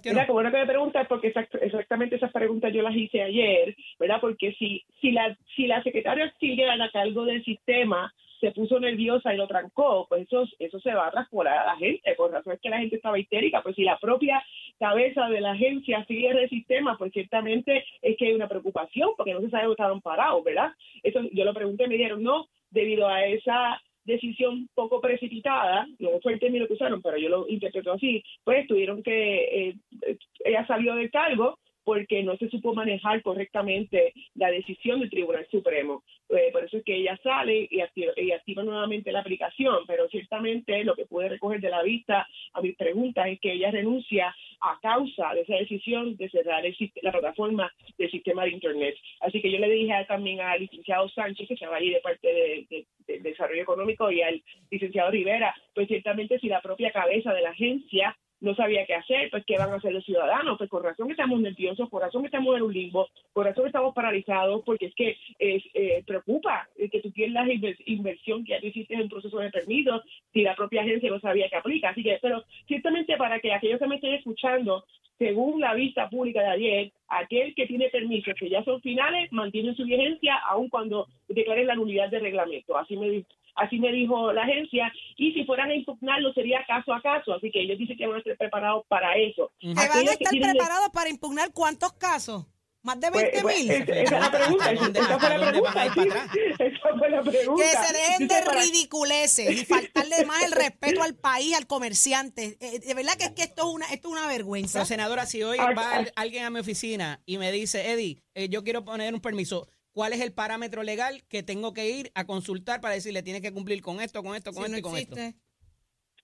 Mira, 0.05 0.27
qué 0.27 0.33
bueno 0.33 0.51
que 0.53 0.59
me 0.59 0.67
preguntas, 0.67 1.07
porque 1.09 1.35
exact- 1.35 1.59
exactamente 1.61 2.15
esas 2.17 2.31
preguntas 2.33 2.73
yo 2.73 2.83
las 2.83 2.95
hice 2.95 3.21
ayer, 3.21 3.75
¿verdad? 3.99 4.19
Porque 4.21 4.55
si, 4.59 4.85
si, 5.01 5.11
la, 5.11 5.37
si 5.57 5.67
la 5.67 5.83
secretaria 5.83 6.25
auxiliar 6.27 6.81
a 6.81 6.91
cargo 6.93 7.25
del 7.25 7.43
sistema 7.45 8.13
se 8.43 8.51
puso 8.51 8.81
nerviosa 8.81 9.33
y 9.33 9.37
lo 9.37 9.47
trancó, 9.47 10.05
pues 10.09 10.23
eso, 10.23 10.45
eso 10.59 10.81
se 10.81 10.93
va 10.93 11.07
a 11.07 11.11
traspolar 11.13 11.59
a 11.59 11.67
la 11.67 11.77
gente. 11.77 12.13
Por 12.17 12.33
razón 12.33 12.55
es 12.55 12.61
que 12.61 12.71
la 12.71 12.81
gente 12.81 12.97
estaba 12.97 13.17
histérica. 13.17 13.63
Pues 13.63 13.77
si 13.77 13.85
la 13.85 13.99
propia 13.99 14.43
cabeza 14.81 15.29
de 15.29 15.41
la 15.41 15.53
agencia 15.53 16.05
sigue 16.07 16.29
el 16.31 16.49
sistema, 16.49 16.99
pues 16.99 17.13
ciertamente 17.13 17.85
es 18.03 18.17
que 18.17 18.27
hay 18.27 18.33
una 18.33 18.49
preocupación, 18.49 19.11
porque 19.17 19.33
no 19.33 19.41
se 19.43 19.49
sabe 19.49 19.63
dónde 19.63 19.75
estaban 19.75 20.01
parados, 20.01 20.43
¿verdad? 20.43 20.73
Eso 21.05 21.21
yo 21.33 21.45
lo 21.45 21.55
pregunté 21.55 21.85
y 21.85 21.89
me 21.89 21.97
dijeron, 21.97 22.25
no, 22.25 22.49
debido 22.71 23.07
a 23.07 23.25
esa 23.27 23.81
decisión 24.05 24.69
poco 24.75 25.01
precipitada, 25.01 25.87
no 26.01 26.19
fue 26.21 26.33
el 26.33 26.41
término 26.41 26.67
que 26.67 26.73
usaron, 26.73 27.01
pero 27.01 27.19
yo 27.19 27.29
lo 27.29 27.49
interpreto 27.49 27.93
así, 27.93 28.25
pues 28.43 28.67
tuvieron 28.67 29.05
que, 29.05 29.69
eh, 29.69 29.77
eh, 30.05 30.19
ella 30.45 30.67
salió 30.67 30.97
del 30.97 31.13
cargo 31.13 31.61
porque 31.85 32.23
no 32.23 32.37
se 32.37 32.49
supo 32.49 32.75
manejar 32.75 33.23
correctamente 33.23 34.13
la 34.35 34.51
decisión 34.51 35.01
del 35.01 35.11
Tribunal 35.11 35.47
Supremo. 35.51 36.03
eh, 36.29 36.51
por 36.53 36.65
eso 36.65 36.79
es 36.79 36.85
que 36.85 36.97
ella 36.97 37.19
sale 37.23 37.69
y 37.71 37.81
activa, 37.81 38.13
y 38.17 38.31
activa 38.33 38.63
nuevamente 38.63 39.13
la 39.13 39.21
aplicación, 39.21 39.85
pero 39.87 40.09
ciertamente 40.09 40.83
lo 40.85 40.95
que 40.95 41.05
pude 41.07 41.29
recoger 41.29 41.61
de 41.61 41.69
la 41.71 41.83
vista 41.83 42.27
a 42.55 42.61
mis 42.63 42.75
preguntas 42.77 43.27
es 43.29 43.39
que 43.41 43.53
ella 43.53 43.71
renuncia 43.71 44.35
a 44.61 44.79
causa 44.81 45.35
de 45.35 45.43
esa 45.43 45.57
decisión 45.57 46.17
de 46.17 46.31
cerrar 46.31 46.65
el 46.65 46.75
la 47.03 47.13
plataforma 47.13 47.71
del 47.99 48.11
sistema 48.11 48.45
de 48.45 48.51
Internet. 48.51 48.95
Así 49.21 49.41
que 49.43 49.51
yo 49.51 49.59
le 49.59 49.69
dije 49.71 49.93
también 50.09 50.41
al 50.41 50.61
licenciado 50.61 51.09
Sánchez, 51.11 51.49
que 51.49 51.55
estaba 51.55 51.77
ahí 51.77 51.91
de 51.91 52.01
parte 52.01 52.27
de, 52.27 52.67
de- 52.71 52.87
de 53.07 53.19
Desarrollo 53.21 53.63
Económico, 53.63 54.11
y 54.11 54.23
al 54.23 54.41
licenciado 54.71 55.11
Rivera, 55.11 55.55
pues 55.75 55.89
ciertamente 55.89 56.39
si 56.39 56.49
la 56.49 56.61
propia 56.63 56.91
cabeza 56.93 57.33
de 57.35 57.43
la 57.43 57.51
agencia 57.51 58.17
no 58.43 58.55
sabía 58.55 58.85
qué 58.87 58.95
hacer, 58.95 59.31
pues 59.31 59.45
qué 59.47 59.57
van 59.57 59.71
a 59.73 59.77
hacer 59.77 59.93
los 59.93 60.05
ciudadanos, 60.05 60.59
pues 60.59 60.69
con 60.69 60.83
razón 60.83 61.11
estamos 61.11 61.41
nerviosos, 61.41 61.89
por 61.89 62.03
razón 62.03 62.25
estamos 62.27 62.55
en 62.57 62.63
un 62.63 62.73
limbo, 62.73 63.09
por 63.33 63.47
razón 63.47 63.67
estamos 63.67 63.95
paralizados, 63.95 64.63
porque 64.67 64.87
es 64.87 64.95
que 64.95 65.17
eh, 65.39 66.03
preocupa 66.07 66.69
eh, 66.77 66.91
que 66.91 67.01
tú 67.01 67.11
pierdas 67.13 67.47
inver- 67.49 67.77
inversión 67.87 68.45
que 68.45 68.53
ya 68.53 68.61
tú 68.61 68.67
hiciste 68.67 68.95
en 68.95 69.09
proceso 69.09 69.39
de 69.39 69.51
permiso, 69.51 70.03
si 70.33 70.43
la 70.43 70.55
propia 70.55 70.83
agencia 70.83 71.09
no 71.09 71.21
sabía 71.21 71.49
que 71.49 71.57
aplica. 71.57 71.89
Así 71.91 72.03
que, 72.03 72.19
pero 72.21 72.45
ciertamente 72.67 73.17
para 73.17 73.41
que 73.41 73.53
aquellos 73.53 73.79
que 73.79 73.87
me 73.87 73.95
estén 73.97 74.15
escuchando, 74.15 74.85
según 75.19 75.61
la 75.61 75.75
vista 75.75 76.09
pública 76.11 76.41
de 76.43 76.49
ayer, 76.49 76.93
aquel 77.09 77.55
que 77.55 77.67
tiene 77.67 77.91
permisos 77.91 78.35
que 78.35 78.49
ya 78.49 78.65
son 78.65 78.81
finales 78.81 79.31
mantiene 79.31 79.75
su 79.75 79.85
vigencia 79.85 80.35
aun 80.49 80.69
cuando 80.69 81.07
declaren 81.29 81.69
la 81.69 81.77
nulidad 81.77 82.09
de 82.11 82.19
reglamento. 82.19 82.77
Así 82.77 82.97
me 82.97 83.09
di- 83.09 83.27
Así 83.55 83.79
me 83.79 83.93
dijo 83.93 84.33
la 84.33 84.43
agencia, 84.45 84.91
y 85.17 85.33
si 85.33 85.45
fueran 85.45 85.71
a 85.71 85.75
impugnarlo 85.75 86.33
sería 86.33 86.65
caso 86.67 86.93
a 86.95 87.03
caso, 87.03 87.35
así 87.35 87.51
que 87.51 87.61
ellos 87.63 87.79
dicen 87.79 87.97
que 87.99 88.07
van 88.07 88.17
a 88.17 88.19
estar 88.21 88.37
preparados 88.37 88.85
para 88.89 89.15
eso. 89.17 89.53
¿Que 89.61 89.75
van 89.75 89.91
a 89.91 90.13
estar 90.13 90.33
preparados 90.41 90.89
para 90.91 91.11
impugnar 91.11 91.53
cuántos 91.53 91.93
casos? 91.93 92.47
¿Más 92.85 92.99
de 92.99 93.13
Pues, 93.13 93.23
20 93.25 93.43
pues, 93.43 93.59
mil? 93.59 93.71
es- 93.71 93.89
esa 93.89 94.03
es 94.03 94.11
la 94.11 94.31
pregunta. 94.33 94.65
¿Hasta 94.65 94.73
Esa, 94.73 94.83
dónde- 94.85 94.99
esa 94.99 95.07
fue 95.07 95.15
hasta 95.15 95.39
la 95.39 95.45
dónde 95.53 95.61
van 95.61 95.79
a 95.79 95.87
ir 95.87 95.93
pregunta. 95.93 96.15
para 96.15 96.33
sí. 96.33 96.39
Esa 96.59 96.99
fue 96.99 97.11
la 97.11 97.23
pregunta. 97.23 97.63
Que 97.63 97.71
se 97.87 97.93
dejen 97.93 98.29
de 98.29 98.41
ridiculeces 98.61 99.51
y 99.53 99.65
faltarle 99.65 100.25
más 100.27 100.43
el 100.43 100.53
respeto 100.53 101.03
al 101.03 101.15
país, 101.15 101.57
al 101.57 101.67
comerciante. 101.69 102.57
Eh, 102.61 102.81
de 102.81 102.95
verdad 102.95 103.13
que 103.17 103.25
es 103.27 103.31
que 103.33 103.43
esto 103.43 103.69
es 103.69 103.75
una, 103.75 103.87
esto 103.87 104.09
es 104.09 104.13
una 104.13 104.27
vergüenza. 104.27 104.81
Pero, 104.81 104.87
senadora, 104.87 105.27
si 105.27 105.43
hoy 105.45 105.59
va 105.59 105.95
al- 105.95 106.13
alguien 106.17 106.45
a 106.45 106.51
mi 106.51 106.59
oficina 106.59 107.21
y 107.25 107.39
me 107.39 107.53
dice, 107.53 107.93
Eddie, 107.93 108.19
eh, 108.35 108.49
yo 108.49 108.65
quiero 108.65 108.85
poner 108.85 109.15
un 109.15 109.21
permiso, 109.21 109.69
¿cuál 109.93 110.13
es 110.13 110.21
el 110.21 110.33
parámetro 110.33 110.83
legal 110.83 111.23
que 111.29 111.43
tengo 111.43 111.73
que 111.73 111.91
ir 111.91 112.11
a 112.15 112.27
consultar 112.27 112.81
para 112.81 112.95
decirle, 112.95 113.23
tiene 113.23 113.41
que 113.41 113.53
cumplir 113.53 113.83
con 113.83 114.01
esto, 114.01 114.23
con 114.23 114.35
esto, 114.35 114.53
con 114.53 114.65
Si 114.65 114.73
esto 114.73 114.73
no 114.73 114.79
y 114.79 114.83
con 114.83 114.97
esto? 114.97 115.15
existe. 115.17 115.39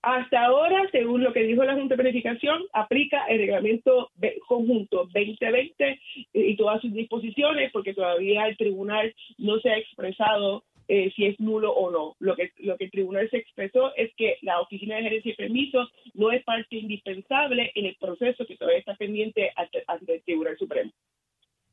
Hasta 0.01 0.45
ahora, 0.45 0.87
según 0.91 1.23
lo 1.23 1.33
que 1.33 1.43
dijo 1.43 1.63
la 1.65 1.73
Junta 1.73 1.95
de 1.95 2.03
Planificación, 2.03 2.63
aplica 2.71 3.25
el 3.27 3.39
reglamento 3.39 4.11
conjunto 4.47 5.09
2020 5.13 5.99
y 6.33 6.55
todas 6.55 6.81
sus 6.81 6.93
disposiciones, 6.93 7.69
porque 7.73 7.93
todavía 7.93 8.47
el 8.47 8.55
tribunal 8.55 9.13
no 9.37 9.59
se 9.59 9.69
ha 9.69 9.77
expresado 9.77 10.63
eh, 10.87 11.11
si 11.15 11.25
es 11.25 11.39
nulo 11.39 11.73
o 11.73 11.91
no. 11.91 12.15
Lo 12.19 12.35
que, 12.37 12.51
lo 12.59 12.77
que 12.77 12.85
el 12.85 12.91
tribunal 12.91 13.29
se 13.29 13.37
expresó 13.37 13.93
es 13.95 14.11
que 14.15 14.37
la 14.41 14.61
Oficina 14.61 14.95
de 14.95 15.03
Gerencia 15.03 15.33
y 15.33 15.35
Permisos 15.35 15.91
no 16.13 16.31
es 16.31 16.43
parte 16.45 16.77
indispensable 16.77 17.71
en 17.75 17.85
el 17.85 17.95
proceso 17.97 18.45
que 18.45 18.55
todavía 18.55 18.79
está 18.79 18.95
pendiente 18.95 19.51
ante, 19.57 19.83
ante 19.85 20.15
el 20.15 20.23
Tribunal 20.23 20.57
Supremo. 20.57 20.91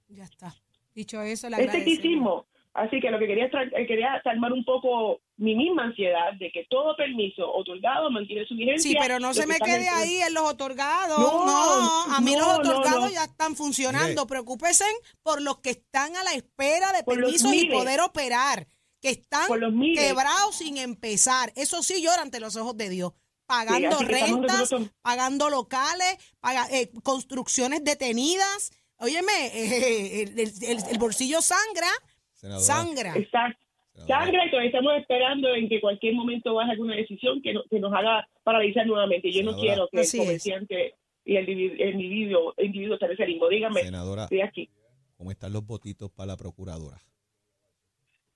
Ya 0.09 0.25
está. 0.25 0.53
Dicho 0.97 1.23
eso, 1.23 1.49
le 1.49 1.57
Es 1.57 1.61
agradecemos. 1.69 1.85
tecnicismo. 1.85 2.47
Así 2.73 3.01
que 3.01 3.11
lo 3.11 3.19
que 3.19 3.27
quería 3.27 3.47
eh, 3.47 3.87
quería 3.87 4.21
calmar 4.25 4.53
un 4.53 4.63
poco 4.65 5.21
mi 5.39 5.55
misma 5.55 5.85
ansiedad 5.85 6.33
de 6.39 6.51
que 6.53 6.67
todo 6.69 6.95
permiso 6.97 7.51
otorgado 7.55 8.11
mantiene 8.11 8.45
su 8.47 8.55
vigencia. 8.55 8.91
Sí, 8.91 8.97
pero 9.01 9.19
no 9.19 9.33
se 9.33 9.47
me 9.47 9.57
quede 9.59 9.89
ahí 9.89 10.17
en 10.21 10.35
los 10.35 10.43
otorgados. 10.45 11.19
No, 11.19 11.47
No, 11.47 12.15
a 12.15 12.21
mí 12.21 12.33
no, 12.33 12.41
los 12.41 12.59
otorgados 12.59 13.05
no. 13.05 13.11
ya 13.11 13.25
están 13.25 13.57
funcionando. 13.57 14.27
Preocúpese 14.27 14.85
por 15.23 15.41
los 15.41 15.59
que 15.61 15.71
están 15.71 16.17
a 16.17 16.25
la 16.25 16.33
espera 16.35 16.93
de 16.93 17.03
Por 17.05 17.15
permisos 17.21 17.53
y 17.55 17.67
poder 17.71 18.01
operar, 18.03 18.67
que 19.01 19.09
están 19.11 19.47
Por 19.49 19.59
los 19.61 19.73
miles. 19.73 20.03
quebrados 20.05 20.57
sin 20.57 20.77
empezar. 20.77 21.53
Eso 21.57 21.83
sí 21.83 22.03
llora 22.03 22.21
ante 22.23 22.41
los 22.41 22.57
ojos 22.57 22.77
de 22.77 22.91
Dios. 22.91 23.13
Pagando 23.47 24.01
estamos 24.01 24.07
rentas, 24.07 24.75
pagando 25.01 25.49
locales, 25.49 26.19
paga- 26.41 26.69
eh, 26.71 26.91
construcciones 27.03 27.85
detenidas. 27.85 28.71
Óyeme, 28.99 29.47
eh, 29.55 30.23
el, 30.23 30.39
el- 30.39 30.83
el 30.91 30.99
bolsillo 30.99 31.41
sangra, 31.43 31.89
Senadora, 32.33 32.65
sangra. 32.65 33.17
Exacto. 33.17 33.59
senadora, 33.93 34.25
Sangre, 34.25 34.51
todavía 34.51 34.69
estamos 34.71 34.93
esperando 34.99 35.55
en 35.55 35.69
que 35.69 35.81
cualquier 35.81 36.15
momento 36.15 36.55
baje 36.55 36.73
alguna 36.73 36.97
decisión 36.97 37.41
que, 37.43 37.53
no- 37.55 37.65
que 37.71 37.79
nos 37.81 37.93
haga 37.93 38.27
paralizar 38.43 38.87
nuevamente. 38.87 39.31
Yo 39.33 39.43
no 39.43 39.57
quiero 39.59 39.89
que 39.91 40.01
Así 40.01 40.17
el 40.19 40.23
es. 40.23 40.27
comerciante 40.27 40.95
y 41.25 41.37
el 41.37 41.49
individuo, 41.49 41.85
el 41.85 41.95
individuo, 41.95 42.55
el 42.57 42.67
individuo 42.67 42.95
esté 42.95 43.07
en 43.07 43.13
ese 43.13 43.27
limbo. 43.27 43.49
Dígame, 43.49 43.83
senadora, 43.83 44.23
estoy 44.25 44.41
aquí. 44.43 44.71
¿cómo 45.17 45.31
están 45.31 45.53
los 45.53 45.65
votitos 45.67 46.11
para 46.11 46.27
la 46.29 46.37
procuradora? 46.37 46.99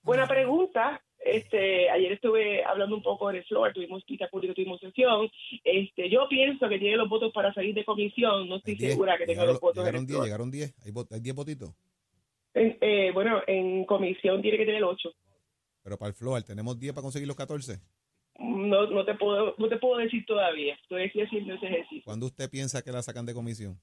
Buena 0.03 0.27
pregunta. 0.27 1.03
Este, 1.23 1.91
ayer 1.91 2.13
estuve 2.13 2.65
hablando 2.65 2.97
un 2.97 3.03
poco 3.03 3.31
del 3.31 3.45
floor, 3.45 3.73
tuvimos 3.73 4.03
cita 4.07 4.29
pública, 4.29 4.55
tuvimos 4.55 4.81
sesión. 4.81 5.31
Este, 5.65 6.09
yo 6.09 6.27
pienso 6.29 6.69
que 6.69 6.79
tiene 6.79 6.97
los 6.97 7.09
votos 7.09 7.33
para 7.33 7.53
salir 7.53 7.75
de 7.75 7.85
comisión, 7.85 8.49
no 8.49 8.57
estoy 8.57 8.75
10, 8.75 8.93
segura 8.93 9.19
que 9.19 9.27
tenga 9.27 9.45
los 9.45 9.61
votos 9.61 9.79
en 9.79 9.83
llegaron 9.85 10.01
el 10.03 10.07
10, 10.07 10.17
floor. 10.17 10.25
llegaron 10.27 10.51
10, 10.51 10.75
hay, 10.85 10.93
vot- 10.93 11.09
hay 11.13 11.21
10 11.21 11.35
votitos. 11.37 11.75
En- 12.55 12.79
eh, 12.81 13.11
bueno, 13.13 13.43
en 13.47 13.85
comisión 13.85 14.41
tiene 14.43 14.57
que 14.59 14.65
tener 14.67 14.83
ocho. 14.83 15.13
Pero 15.83 15.97
para 15.99 16.09
el 16.09 16.15
floor, 16.15 16.43
¿tenemos 16.43 16.79
10 16.79 16.93
para 16.95 17.03
conseguir 17.03 17.29
los 17.29 17.37
14? 17.37 17.79
No, 18.39 18.87
no 18.87 19.05
te 19.05 19.15
puedo, 19.15 19.55
no 19.59 19.69
te 19.69 19.77
puedo 19.77 19.99
decir 19.99 20.25
todavía. 20.27 20.75
Estoy 20.83 21.11
haciendo 21.23 21.55
ese 21.55 21.67
ejercicio. 21.67 22.03
¿Cuándo 22.05 22.27
usted 22.27 22.49
piensa 22.49 22.83
que 22.83 22.91
la 22.93 23.03
sacan 23.03 23.27
de 23.27 23.35
comisión? 23.35 23.79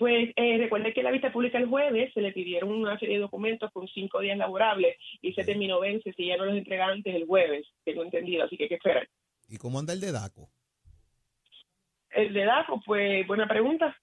Pues 0.00 0.30
eh, 0.34 0.56
recuerde 0.56 0.94
que 0.94 1.02
la 1.02 1.10
vista 1.10 1.30
pública 1.30 1.58
el 1.58 1.66
jueves 1.66 2.10
se 2.14 2.22
le 2.22 2.32
pidieron 2.32 2.70
una 2.72 2.98
serie 2.98 3.16
de 3.16 3.20
documentos 3.20 3.70
con 3.70 3.86
cinco 3.86 4.20
días 4.20 4.38
laborables 4.38 4.96
y 5.20 5.34
se 5.34 5.44
terminó 5.44 5.78
vence 5.78 6.14
si 6.14 6.24
ya 6.26 6.38
no 6.38 6.46
los 6.46 6.56
entregan 6.56 6.88
antes 6.92 7.14
el 7.14 7.26
jueves, 7.26 7.66
tengo 7.84 8.02
entendido, 8.04 8.44
así 8.44 8.56
que 8.56 8.62
hay 8.62 8.68
que 8.70 8.74
esperar. 8.76 9.06
¿Y 9.50 9.58
cómo 9.58 9.78
anda 9.78 9.92
el 9.92 10.00
de 10.00 10.10
DACO? 10.10 10.48
El 12.12 12.32
de 12.32 12.44
DACO, 12.46 12.80
pues 12.86 13.26
buena 13.26 13.46
pregunta. 13.46 13.94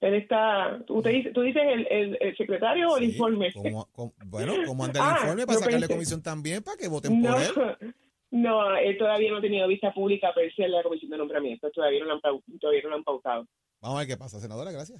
Él 0.00 0.14
está, 0.14 0.78
usted 0.88 1.10
dice, 1.10 1.30
tú 1.32 1.42
dices 1.42 1.62
el, 1.66 1.86
el, 1.90 2.18
el 2.20 2.36
secretario 2.36 2.90
o 2.90 2.96
el 2.98 3.04
informe. 3.04 3.52
¿cómo- 3.52 3.88
cómo- 3.90 4.14
bueno, 4.26 4.52
¿cómo 4.66 4.84
anda 4.84 5.00
el 5.00 5.06
Ah, 5.10 5.18
informe 5.20 5.46
para 5.46 5.58
sacarle 5.58 5.86
pensé- 5.86 5.94
comisión 5.94 6.22
también 6.22 6.62
para 6.62 6.76
que 6.76 6.86
voten 6.88 7.20
No, 7.20 7.32
por 7.32 7.42
él? 7.42 7.94
no, 8.30 8.76
él 8.76 8.96
todavía 8.98 9.30
no 9.32 9.38
ha 9.38 9.40
tenido 9.40 9.66
vista 9.66 9.92
pública 9.92 10.32
per 10.32 10.54
se 10.54 10.62
en 10.64 10.72
la 10.72 10.82
comisión 10.84 11.10
de 11.10 11.18
nombramiento, 11.18 11.70
todavía 11.72 12.00
no 12.00 12.06
lo 12.06 12.12
han, 12.14 12.20
todavía 12.60 12.82
no 12.84 12.90
lo 12.90 12.94
han 12.96 13.04
pautado. 13.04 13.46
Vamos 13.84 13.96
a 13.96 14.00
ver 14.00 14.08
qué 14.08 14.16
pasa, 14.16 14.40
senadora, 14.40 14.72
gracias. 14.72 14.98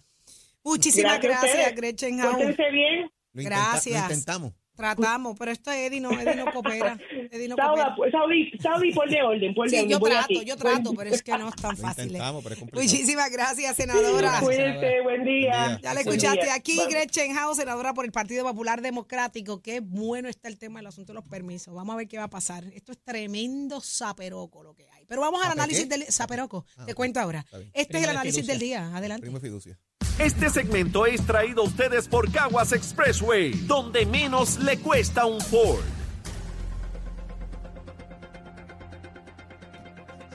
Muchísimas 0.63 1.19
Gracias 1.19 1.43
a 1.43 1.57
gracias. 1.57 1.75
Gretchen. 1.77 2.21
Pórtense 2.21 2.71
bien. 2.71 3.11
Lo, 3.33 3.41
intenta- 3.43 3.71
Gracias. 3.71 3.99
lo 3.99 4.13
intentamos. 4.15 4.53
Tratamos, 4.77 5.37
pero 5.39 5.51
esto 5.51 5.71
Eddie 5.73 6.01
no, 6.01 6.11
Eddie 6.13 6.37
no 6.37 6.53
coopera. 6.53 6.99
Eddie 7.31 7.49
no 7.49 7.57
Saudi, 7.57 7.83
coopera. 7.83 8.11
Saudi, 8.11 8.51
Saudi, 8.61 8.93
ponle 8.93 9.23
orden, 9.23 9.55
ponle 9.55 9.71
Sí, 9.71 9.77
orden. 9.77 9.89
yo 9.91 9.99
voy 9.99 10.11
trato, 10.11 10.25
aquí. 10.25 10.45
yo 10.45 10.57
trato, 10.57 10.95
pero 10.95 11.11
es 11.11 11.23
que 11.23 11.33
no 11.39 11.49
es 11.49 11.55
tan 11.57 11.77
fácil. 11.77 12.15
¿eh? 12.15 12.21
pero 12.43 12.55
es. 12.55 12.63
Muchísimas 12.73 13.31
gracias, 13.31 13.77
senadora. 13.77 14.41
Cuídense, 14.41 15.01
buen 15.03 15.15
Buen 15.15 15.25
día. 15.27 15.79
Ya 15.81 15.95
le 15.95 16.01
escuchaste 16.01 16.51
aquí, 16.51 16.77
Bye. 16.77 16.89
Gretchen 16.91 17.37
Howe, 17.39 17.55
senadora 17.55 17.95
por 17.95 18.05
el 18.05 18.11
Partido 18.13 18.45
Popular 18.45 18.83
Democrático. 18.83 19.63
Qué 19.63 19.79
bueno 19.81 20.29
está 20.29 20.49
el 20.49 20.59
tema 20.59 20.81
del 20.81 20.89
asunto 20.89 21.13
de 21.13 21.15
los 21.15 21.25
permisos. 21.29 21.73
Vamos 21.73 21.95
a 21.95 21.97
ver 21.99 22.09
qué 22.09 22.19
va 22.19 22.25
a 22.25 22.31
pasar. 22.31 22.65
Esto 22.75 22.91
es 22.93 22.99
tremendo 23.03 23.81
zaperoco 23.81 24.63
lo 24.65 24.75
que 24.75 24.89
hay. 24.91 25.05
Pero 25.07 25.21
vamos 25.21 25.41
al 25.41 25.49
¿Sape 25.51 25.61
análisis 25.61 25.85
qué? 25.85 25.89
del 25.99 26.05
zaperoco. 26.13 26.67
Ah, 26.77 26.85
Te 26.87 26.95
cuento 26.95 27.21
ahora. 27.21 27.47
Este 27.73 27.97
es 27.99 28.03
el 28.03 28.03
de 28.03 28.11
análisis 28.11 28.47
del 28.47 28.59
día. 28.59 28.91
Adelante. 28.95 29.23
Primo 29.23 29.39
fiducia. 29.41 29.79
Este 30.19 30.49
segmento 30.49 31.07
es 31.07 31.27
traído 31.27 31.63
a 31.63 31.65
ustedes 31.65 32.07
por 32.07 32.31
Caguas 32.31 32.73
Expressway, 32.73 33.51
donde 33.67 34.07
menos 34.07 34.61
le 34.61 34.79
cuesta 34.79 35.27
un 35.27 35.41
Ford. 35.41 35.83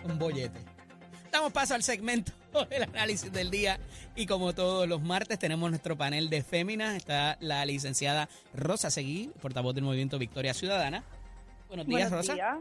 Un 0.03 0.19
bollete. 0.19 0.59
Damos 1.31 1.53
paso 1.53 1.75
al 1.75 1.83
segmento 1.83 2.33
del 2.69 2.83
análisis 2.83 3.31
del 3.31 3.49
día 3.49 3.79
y 4.15 4.25
como 4.25 4.53
todos 4.53 4.85
los 4.85 5.01
martes 5.01 5.39
tenemos 5.39 5.69
nuestro 5.69 5.97
panel 5.97 6.29
de 6.29 6.43
féminas. 6.43 6.97
Está 6.97 7.37
la 7.39 7.65
licenciada 7.65 8.27
Rosa 8.53 8.91
Seguí, 8.91 9.31
portavoz 9.41 9.73
del 9.73 9.85
Movimiento 9.85 10.19
Victoria 10.19 10.53
Ciudadana. 10.53 11.05
Buenos 11.69 11.87
días, 11.87 12.09
Buenos 12.09 12.27
Rosa. 12.27 12.33
días. 12.33 12.57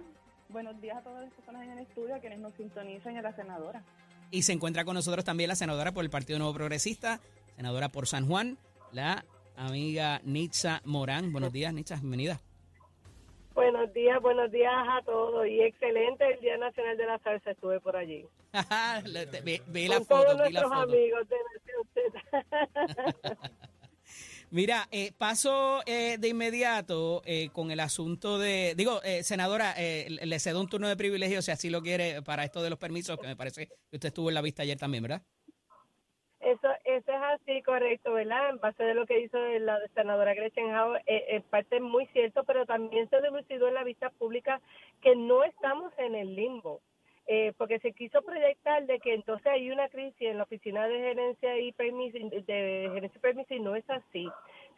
Buenos 0.50 0.80
días 0.80 0.96
a 0.96 1.00
todas 1.02 1.24
las 1.24 1.32
personas 1.32 1.64
en 1.64 1.72
el 1.72 1.78
estudio, 1.80 2.14
a 2.14 2.20
quienes 2.20 2.38
nos 2.38 2.54
sintonizan 2.54 3.16
y 3.16 3.18
a 3.18 3.22
la 3.22 3.34
senadora. 3.34 3.82
Y 4.30 4.42
se 4.42 4.52
encuentra 4.52 4.84
con 4.84 4.94
nosotros 4.94 5.24
también 5.24 5.48
la 5.48 5.54
senadora 5.56 5.92
por 5.92 6.04
el 6.04 6.10
Partido 6.10 6.38
Nuevo 6.38 6.54
Progresista, 6.54 7.20
senadora 7.56 7.88
por 7.88 8.06
San 8.06 8.26
Juan, 8.26 8.58
la 8.92 9.24
amiga 9.56 10.20
Nitza 10.24 10.82
Morán. 10.84 11.32
Buenos 11.32 11.52
días, 11.52 11.72
Nitza, 11.72 11.96
bienvenida. 11.96 12.40
Buenos 13.54 13.92
días, 13.92 14.20
buenos 14.22 14.52
días 14.52 14.72
a 14.72 15.02
todos 15.02 15.46
y 15.48 15.60
excelente 15.62 16.24
el 16.32 16.40
Día 16.40 16.56
Nacional 16.58 16.96
de 16.96 17.06
la 17.06 17.18
Salsa, 17.18 17.50
estuve 17.50 17.80
por 17.80 17.96
allí. 17.96 18.24
La 18.52 19.02
Con 19.02 20.06
foto, 20.06 20.24
todos 20.24 20.46
vi 20.48 20.52
la 20.54 20.60
nuestros 20.60 20.62
foto. 20.72 20.82
amigos 20.82 21.28
de 21.28 21.36
Nación. 22.34 23.38
Mira, 24.50 24.88
eh, 24.90 25.12
paso 25.16 25.80
eh, 25.84 26.16
de 26.18 26.28
inmediato 26.28 27.20
eh, 27.26 27.50
con 27.52 27.70
el 27.70 27.80
asunto 27.80 28.38
de, 28.38 28.74
digo, 28.76 29.02
eh, 29.02 29.22
senadora, 29.22 29.74
eh, 29.76 30.08
le 30.08 30.38
cedo 30.38 30.60
un 30.60 30.68
turno 30.68 30.88
de 30.88 30.96
privilegio 30.96 31.42
si 31.42 31.50
así 31.50 31.68
lo 31.68 31.82
quiere 31.82 32.22
para 32.22 32.44
esto 32.44 32.62
de 32.62 32.70
los 32.70 32.78
permisos, 32.78 33.18
que 33.18 33.26
me 33.26 33.36
parece 33.36 33.66
que 33.66 33.74
usted 33.92 34.08
estuvo 34.08 34.30
en 34.30 34.34
la 34.34 34.40
vista 34.40 34.62
ayer 34.62 34.78
también, 34.78 35.02
¿verdad? 35.02 35.22
Eso, 36.40 36.68
esa 36.84 37.12
es 37.14 37.40
así, 37.40 37.62
correcto, 37.62 38.12
¿verdad? 38.12 38.50
En 38.50 38.58
base 38.58 38.82
de 38.82 38.94
lo 38.94 39.04
que 39.06 39.20
hizo 39.20 39.38
la 39.38 39.78
senadora 39.94 40.32
Gretchen 40.32 40.74
Howe, 40.74 40.98
eh, 41.04 41.24
en 41.28 41.42
parte 41.42 41.80
muy 41.80 42.06
cierto, 42.06 42.44
pero 42.44 42.64
también 42.64 43.10
se 43.10 43.20
delucidó 43.20 43.68
en 43.68 43.74
la 43.74 43.84
vista 43.84 44.08
pública 44.10 44.62
que 45.02 45.14
no 45.14 45.44
estamos 45.44 45.92
en 45.98 46.14
el 46.14 46.34
limbo. 46.34 46.80
Eh, 47.30 47.52
porque 47.58 47.78
se 47.80 47.92
quiso 47.92 48.22
proyectar 48.22 48.86
de 48.86 48.98
que 49.00 49.12
entonces 49.12 49.46
hay 49.48 49.70
una 49.70 49.90
crisis 49.90 50.22
en 50.22 50.38
la 50.38 50.44
oficina 50.44 50.88
de 50.88 50.98
gerencia 50.98 51.58
y 51.58 51.72
permiso, 51.72 52.16
de 52.18 52.90
gerencia 52.94 53.18
y 53.18 53.20
permiso 53.20 53.54
y 53.54 53.60
no 53.60 53.76
es 53.76 53.84
así. 53.90 54.26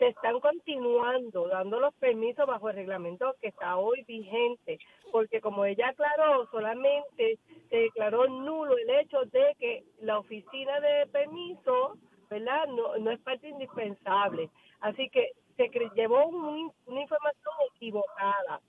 Se 0.01 0.09
están 0.09 0.41
continuando 0.41 1.47
dando 1.47 1.79
los 1.79 1.95
permisos 1.95 2.49
bajo 2.49 2.69
el 2.69 2.75
reglamento 2.75 3.37
que 3.41 3.49
está 3.49 3.77
hoy 3.77 4.03
vigente, 4.03 4.81
porque 5.13 5.41
como 5.41 5.65
ella 5.65 5.91
aclaró, 5.91 6.49
solamente 6.51 7.39
se 7.69 7.77
declaró 7.77 8.27
nulo 8.27 8.77
el 8.77 8.91
hecho 8.99 9.25
de 9.27 9.55
que 9.57 9.85
la 10.01 10.19
oficina 10.19 10.81
de 10.81 11.07
permiso, 11.07 11.99
¿verdad? 12.29 12.67
No, 12.67 12.99
no 12.99 13.13
es 13.13 13.21
parte 13.21 13.49
indispensable. 13.49 14.51
Así 14.81 15.09
que 15.11 15.31
se 15.57 15.69
llevó 15.95 16.27
un- 16.27 16.73
una 16.87 17.01
información 17.01 17.55
equivocada. 17.77 18.61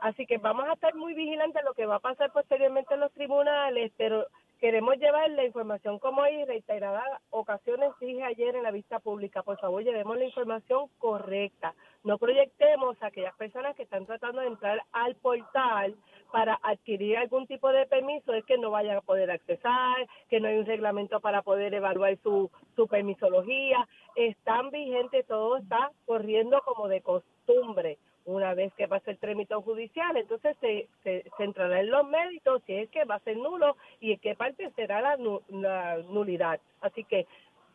Así 0.00 0.24
que 0.24 0.38
vamos 0.38 0.66
a 0.66 0.72
estar 0.72 0.94
muy 0.94 1.12
vigilantes 1.12 1.62
a 1.62 1.64
lo 1.64 1.74
que 1.74 1.84
va 1.84 1.96
a 1.96 2.00
pasar 2.00 2.32
posteriormente 2.32 2.94
en 2.94 3.00
los 3.00 3.12
tribunales, 3.12 3.92
pero 3.98 4.26
queremos 4.58 4.96
llevar 4.96 5.30
la 5.30 5.44
información 5.44 5.98
como 5.98 6.22
hay 6.22 6.42
reiteradas 6.46 7.04
ocasiones 7.30 7.90
dije 8.00 8.22
ayer 8.22 8.56
en 8.56 8.62
la 8.62 8.70
vista 8.70 8.98
pública. 8.98 9.42
Por 9.42 9.58
favor, 9.58 9.82
llevemos 9.82 10.16
la 10.16 10.24
información 10.24 10.88
correcta. 10.98 11.74
No 12.02 12.16
proyectemos 12.16 12.96
a 13.02 13.08
aquellas 13.08 13.36
personas 13.36 13.76
que 13.76 13.82
están 13.82 14.06
tratando 14.06 14.40
de 14.40 14.46
entrar 14.46 14.82
al 14.92 15.16
portal 15.16 15.94
para 16.32 16.58
adquirir 16.62 17.18
algún 17.18 17.46
tipo 17.46 17.70
de 17.70 17.86
permiso, 17.86 18.32
es 18.32 18.44
que 18.46 18.56
no 18.56 18.70
vayan 18.70 18.96
a 18.96 19.02
poder 19.02 19.30
accesar, 19.30 19.96
que 20.30 20.40
no 20.40 20.48
hay 20.48 20.56
un 20.56 20.66
reglamento 20.66 21.20
para 21.20 21.42
poder 21.42 21.74
evaluar 21.74 22.16
su, 22.22 22.50
su 22.74 22.88
permisología. 22.88 23.86
Están 24.16 24.70
vigentes, 24.70 25.26
todo 25.26 25.58
está 25.58 25.90
corriendo 26.06 26.62
como 26.64 26.88
de 26.88 27.02
costumbre 27.02 27.98
una 28.30 28.54
vez 28.54 28.72
que 28.74 28.88
pase 28.88 29.12
el 29.12 29.18
trámite 29.18 29.54
judicial, 29.54 30.16
entonces 30.16 30.56
se, 30.60 30.88
se, 31.02 31.24
se 31.36 31.44
entrará 31.44 31.80
en 31.80 31.90
los 31.90 32.06
méritos 32.08 32.62
si 32.66 32.74
es 32.74 32.90
que 32.90 33.04
va 33.04 33.16
a 33.16 33.20
ser 33.20 33.36
nulo 33.36 33.76
y 34.00 34.12
en 34.12 34.18
qué 34.20 34.34
parte 34.34 34.70
será 34.76 35.00
la, 35.00 35.16
la 35.48 35.98
nulidad. 36.08 36.60
Así 36.80 37.04
que 37.04 37.26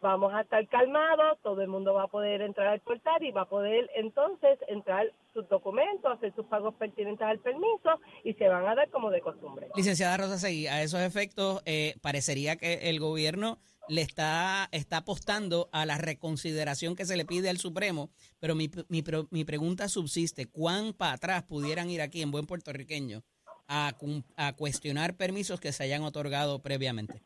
vamos 0.02 0.34
a 0.34 0.42
estar 0.42 0.68
calmados, 0.68 1.40
todo 1.42 1.62
el 1.62 1.68
mundo 1.68 1.94
va 1.94 2.04
a 2.04 2.08
poder 2.08 2.42
entrar 2.42 2.68
al 2.68 2.80
portal 2.80 3.24
y 3.24 3.32
va 3.32 3.42
a 3.42 3.50
poder 3.50 3.90
entonces 3.96 4.60
entrar 4.68 5.12
sus 5.34 5.48
documentos, 5.50 6.12
hacer 6.12 6.34
sus 6.36 6.46
pagos 6.46 6.76
pertinentes 6.76 7.26
al 7.26 7.40
permiso 7.40 8.00
y 8.24 8.34
se 8.34 8.48
van 8.48 8.68
a 8.68 8.76
dar 8.76 8.90
como 8.90 9.10
de 9.10 9.22
costumbre. 9.22 9.68
Licenciada 9.76 10.18
Rosa 10.18 10.38
Seguí, 10.38 10.68
a 10.68 10.84
esos 10.84 11.02
efectos, 11.02 11.62
eh, 11.66 11.96
parecería 12.02 12.56
que 12.56 12.90
el 12.90 13.00
gobierno 13.00 13.58
le 13.88 14.02
está, 14.02 14.68
está 14.72 14.98
apostando 14.98 15.70
a 15.72 15.86
la 15.86 15.98
reconsideración 15.98 16.96
que 16.96 17.06
se 17.06 17.18
le 17.18 17.26
pide 17.26 17.50
al 17.50 17.58
Supremo, 17.58 18.10
pero 18.40 18.56
mi, 18.56 18.70
mi, 18.90 19.04
mi 19.32 19.46
pregunta 19.46 19.88
subsiste, 19.88 20.48
¿cuán 20.48 20.94
para 20.94 21.14
atrás 21.14 21.44
pudieran 21.44 21.90
ir 21.90 22.02
aquí 22.02 22.22
en 22.22 22.32
buen 22.32 22.46
puertorriqueño 22.46 23.22
a, 23.68 23.94
a 24.38 24.54
cuestionar 24.54 25.16
permisos 25.16 25.60
que 25.60 25.72
se 25.72 25.84
hayan 25.84 26.04
otorgado 26.04 26.62
previamente? 26.62 27.22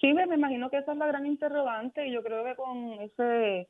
Sí, 0.00 0.12
me 0.12 0.22
imagino 0.22 0.70
que 0.70 0.78
esa 0.78 0.92
es 0.92 0.98
la 0.98 1.06
gran 1.06 1.26
interrogante 1.26 2.06
y 2.06 2.12
yo 2.12 2.22
creo 2.22 2.44
que 2.44 2.54
con 2.54 2.92
ese 3.00 3.68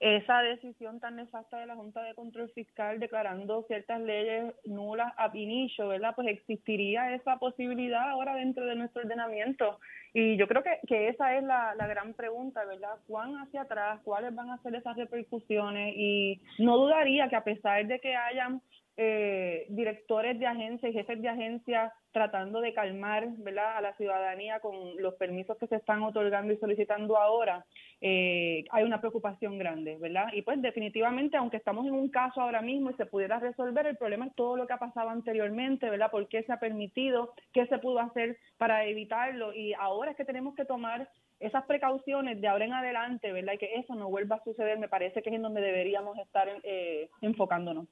esa 0.00 0.40
decisión 0.40 0.98
tan 0.98 1.16
nefasta 1.16 1.58
de 1.58 1.66
la 1.66 1.76
Junta 1.76 2.02
de 2.02 2.14
Control 2.14 2.50
Fiscal 2.54 2.98
declarando 2.98 3.64
ciertas 3.68 4.00
leyes 4.00 4.54
nulas 4.64 5.12
ab 5.18 5.36
inicio, 5.36 5.88
¿verdad? 5.88 6.14
Pues 6.16 6.28
existiría 6.28 7.14
esa 7.14 7.38
posibilidad 7.38 8.08
ahora 8.08 8.34
dentro 8.34 8.64
de 8.64 8.76
nuestro 8.76 9.02
ordenamiento. 9.02 9.78
Y 10.12 10.36
yo 10.36 10.48
creo 10.48 10.62
que, 10.62 10.80
que 10.86 11.08
esa 11.08 11.36
es 11.36 11.44
la, 11.44 11.74
la 11.76 11.86
gran 11.86 12.14
pregunta, 12.14 12.64
¿verdad? 12.64 12.98
¿Cuán 13.06 13.36
hacia 13.36 13.62
atrás? 13.62 14.00
¿Cuáles 14.02 14.34
van 14.34 14.50
a 14.50 14.58
ser 14.62 14.74
esas 14.74 14.96
repercusiones? 14.96 15.94
Y 15.96 16.40
no 16.58 16.76
dudaría 16.76 17.28
que 17.28 17.36
a 17.36 17.44
pesar 17.44 17.86
de 17.86 18.00
que 18.00 18.16
hayan 18.16 18.60
eh, 19.02 19.64
directores 19.70 20.38
de 20.38 20.46
agencias 20.46 20.90
y 20.90 20.92
jefes 20.92 21.22
de 21.22 21.28
agencias 21.30 21.90
tratando 22.12 22.60
de 22.60 22.74
calmar 22.74 23.28
¿verdad? 23.38 23.78
a 23.78 23.80
la 23.80 23.96
ciudadanía 23.96 24.60
con 24.60 24.74
los 25.00 25.14
permisos 25.14 25.56
que 25.56 25.68
se 25.68 25.76
están 25.76 26.02
otorgando 26.02 26.52
y 26.52 26.58
solicitando 26.58 27.16
ahora, 27.16 27.64
eh, 28.02 28.62
hay 28.70 28.84
una 28.84 29.00
preocupación 29.00 29.56
grande, 29.56 29.96
¿verdad? 29.98 30.26
Y 30.34 30.42
pues 30.42 30.60
definitivamente, 30.60 31.38
aunque 31.38 31.56
estamos 31.56 31.86
en 31.86 31.94
un 31.94 32.10
caso 32.10 32.42
ahora 32.42 32.60
mismo 32.60 32.90
y 32.90 32.94
se 32.94 33.06
pudiera 33.06 33.38
resolver, 33.38 33.86
el 33.86 33.96
problema 33.96 34.26
es 34.26 34.34
todo 34.34 34.58
lo 34.58 34.66
que 34.66 34.74
ha 34.74 34.78
pasado 34.78 35.08
anteriormente, 35.08 35.88
¿verdad? 35.88 36.10
¿Por 36.10 36.28
qué 36.28 36.42
se 36.42 36.52
ha 36.52 36.60
permitido? 36.60 37.32
¿Qué 37.54 37.66
se 37.68 37.78
pudo 37.78 38.00
hacer 38.00 38.36
para 38.58 38.84
evitarlo? 38.84 39.54
Y 39.54 39.72
ahora 39.72 40.10
es 40.10 40.16
que 40.18 40.26
tenemos 40.26 40.54
que 40.54 40.66
tomar 40.66 41.08
esas 41.38 41.64
precauciones 41.64 42.38
de 42.38 42.48
ahora 42.48 42.66
en 42.66 42.74
adelante, 42.74 43.32
¿verdad? 43.32 43.54
Y 43.54 43.58
que 43.58 43.74
eso 43.76 43.94
no 43.94 44.10
vuelva 44.10 44.36
a 44.36 44.44
suceder, 44.44 44.78
me 44.78 44.88
parece 44.88 45.22
que 45.22 45.30
es 45.30 45.36
en 45.36 45.42
donde 45.42 45.62
deberíamos 45.62 46.18
estar 46.18 46.46
eh, 46.64 47.08
enfocándonos. 47.22 47.86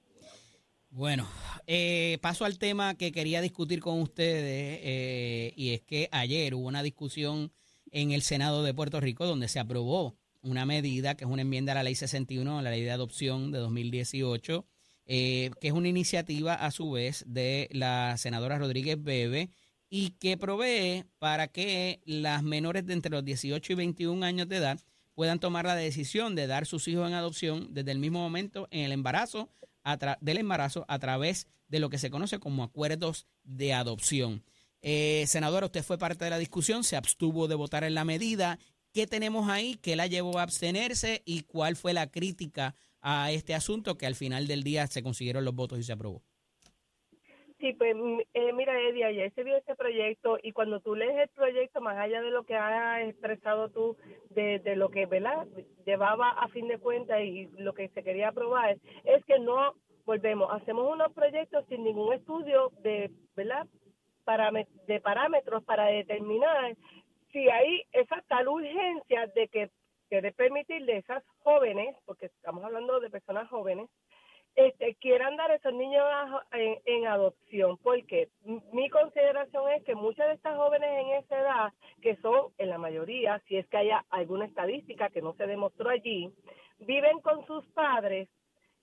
Bueno, 0.91 1.29
eh, 1.67 2.19
paso 2.23 2.45
al 2.45 2.59
tema 2.59 2.95
que 2.95 3.13
quería 3.13 3.43
discutir 3.43 3.81
con 3.81 4.01
ustedes 4.01 4.81
eh, 4.83 5.53
y 5.55 5.75
es 5.75 5.83
que 5.83 6.09
ayer 6.13 6.55
hubo 6.55 6.67
una 6.67 6.83
discusión 6.83 7.53
en 7.91 8.11
el 8.13 8.23
Senado 8.23 8.63
de 8.63 8.75
Puerto 8.75 8.99
Rico 8.99 9.27
donde 9.27 9.49
se 9.49 9.61
aprobó 9.61 10.17
una 10.41 10.65
medida 10.65 11.15
que 11.15 11.25
es 11.25 11.31
una 11.31 11.43
enmienda 11.43 11.73
a 11.73 11.75
la 11.77 11.83
ley 11.83 11.95
61, 11.95 12.59
a 12.59 12.63
la 12.63 12.71
ley 12.71 12.83
de 12.83 12.91
adopción 12.91 13.53
de 13.53 13.59
2018, 13.59 14.67
eh, 15.07 15.51
que 15.61 15.69
es 15.69 15.75
una 15.75 15.89
iniciativa 15.89 16.55
a 16.55 16.71
su 16.71 16.91
vez 16.91 17.23
de 17.27 17.69
la 17.71 18.17
senadora 18.17 18.59
Rodríguez 18.59 19.03
Bebe 19.03 19.51
y 19.91 20.11
que 20.13 20.39
provee 20.39 21.05
para 21.19 21.49
que 21.49 22.01
las 22.07 22.43
menores 22.43 22.87
de 22.87 22.95
entre 22.95 23.13
los 23.13 23.25
18 23.25 23.75
y 23.75 23.77
21 23.77 24.25
años 24.25 24.49
de 24.49 24.57
edad 24.57 24.81
puedan 25.15 25.39
tomar 25.39 25.67
la 25.67 25.77
decisión 25.77 26.35
de 26.35 26.47
dar 26.47 26.65
sus 26.65 26.89
hijos 26.89 27.09
en 27.09 27.15
adopción 27.15 27.69
desde 27.75 27.93
el 27.93 27.99
mismo 27.99 28.21
momento 28.21 28.69
en 28.71 28.85
el 28.85 28.93
embarazo 28.93 29.51
del 30.21 30.39
embarazo 30.39 30.85
a 30.89 30.99
través 30.99 31.47
de 31.69 31.81
lo 31.81 31.91
que 31.91 31.99
se 31.99 32.11
conoce 32.11 32.39
como 32.39 32.63
acuerdos 32.63 33.27
de 33.45 33.73
adopción. 33.73 34.45
Eh, 34.81 35.25
senadora, 35.27 35.67
usted 35.67 35.83
fue 35.83 35.99
parte 35.99 36.25
de 36.25 36.31
la 36.31 36.39
discusión, 36.39 36.85
se 36.85 36.97
abstuvo 36.97 37.49
de 37.49 37.55
votar 37.55 37.85
en 37.85 37.95
la 37.95 38.05
medida. 38.05 38.59
¿Qué 38.93 39.07
tenemos 39.07 39.49
ahí? 39.49 39.77
¿Qué 39.77 39.97
la 39.97 40.07
llevó 40.07 40.39
a 40.39 40.43
abstenerse? 40.43 41.23
¿Y 41.25 41.43
cuál 41.43 41.77
fue 41.77 41.93
la 41.93 42.11
crítica 42.11 42.75
a 43.01 43.31
este 43.33 43.55
asunto 43.55 43.99
que 43.99 44.07
al 44.07 44.15
final 44.15 44.47
del 44.47 44.63
día 44.63 44.87
se 44.87 45.03
consiguieron 45.03 45.45
los 45.45 45.55
votos 45.55 45.79
y 45.79 45.83
se 45.83 45.93
aprobó? 45.93 46.23
Sí, 47.59 47.73
pues 47.73 47.97
mm, 47.97 48.21
eh, 48.35 48.53
mira, 48.53 48.81
Eddie, 48.81 49.05
ayer 49.05 49.33
se 49.35 49.43
vio 49.43 49.57
este 49.57 49.75
proyecto 49.75 50.39
y 50.43 50.53
cuando 50.53 50.81
tú 50.81 50.95
lees 50.95 51.17
el 51.19 51.29
proyecto, 51.29 51.81
más 51.81 51.97
allá 51.97 52.23
de 52.23 52.31
lo 52.31 52.45
que 52.45 52.55
has 52.55 53.09
expresado 53.09 53.69
tú, 53.71 53.97
de, 54.31 54.61
lo 54.77 54.91
que 54.91 55.07
¿verdad? 55.07 55.47
llevaba 55.85 56.31
a 56.31 56.49
fin 56.49 56.69
de 56.69 56.79
cuentas 56.79 57.21
y 57.23 57.49
lo 57.59 57.75
que 57.75 57.89
se 57.89 58.05
quería 58.05 58.29
aprobar, 58.29 58.77
es 59.05 59.25
que 59.25 59.41
no 59.41 59.75
volvemos, 60.05 60.53
hacemos 60.53 60.91
unos 60.91 61.13
proyectos 61.13 61.65
sin 61.69 61.83
ningún 61.83 62.15
estudio 62.15 62.71
de, 62.83 63.11
¿verdad? 63.35 63.67
De 64.87 65.01
parámetros 65.01 65.65
para 65.65 65.87
determinar 65.87 66.77
si 67.33 67.49
hay 67.49 67.83
esa 67.93 68.23
tal 68.29 68.49
urgencia 68.49 69.27
de 69.35 69.49
que 69.49 69.71
quiere 70.09 70.33
permitirle 70.33 70.95
a 70.95 70.99
esas 70.99 71.25
jóvenes, 71.39 71.97
porque 72.05 72.27
estamos 72.27 72.65
hablando 72.65 73.01
de 73.01 73.11
personas 73.11 73.49
jóvenes, 73.49 73.89
este, 74.59 74.97
quieran 74.97 75.37
dar 75.37 75.53
a 75.53 75.55
esos 75.55 75.73
niños 75.73 76.05
en, 76.51 76.79
en 76.85 77.07
adopción, 77.07 77.79
porque 77.79 78.29
mi 78.73 78.91
consideración 78.91 79.71
es 79.71 79.85
que 79.85 79.95
muchas 79.95 80.27
de 80.27 80.33
estas 80.35 80.57
jóvenes 80.57 80.91
en 80.91 81.11
esa 81.11 81.39
edad, 81.39 81.73
que 82.03 82.17
son 82.17 82.53
en 82.59 82.71
la 82.71 82.79
mayoría, 82.79 83.41
si 83.47 83.57
es 83.57 83.69
que 83.69 83.77
haya 83.77 84.05
alguna 84.11 84.47
estadística 84.47 85.11
que 85.11 85.23
no 85.23 85.35
se 85.35 85.47
demostró 85.47 85.91
allí, 85.91 86.35
viven 86.81 87.21
con 87.21 87.47
sus 87.47 87.65
padres, 87.69 88.29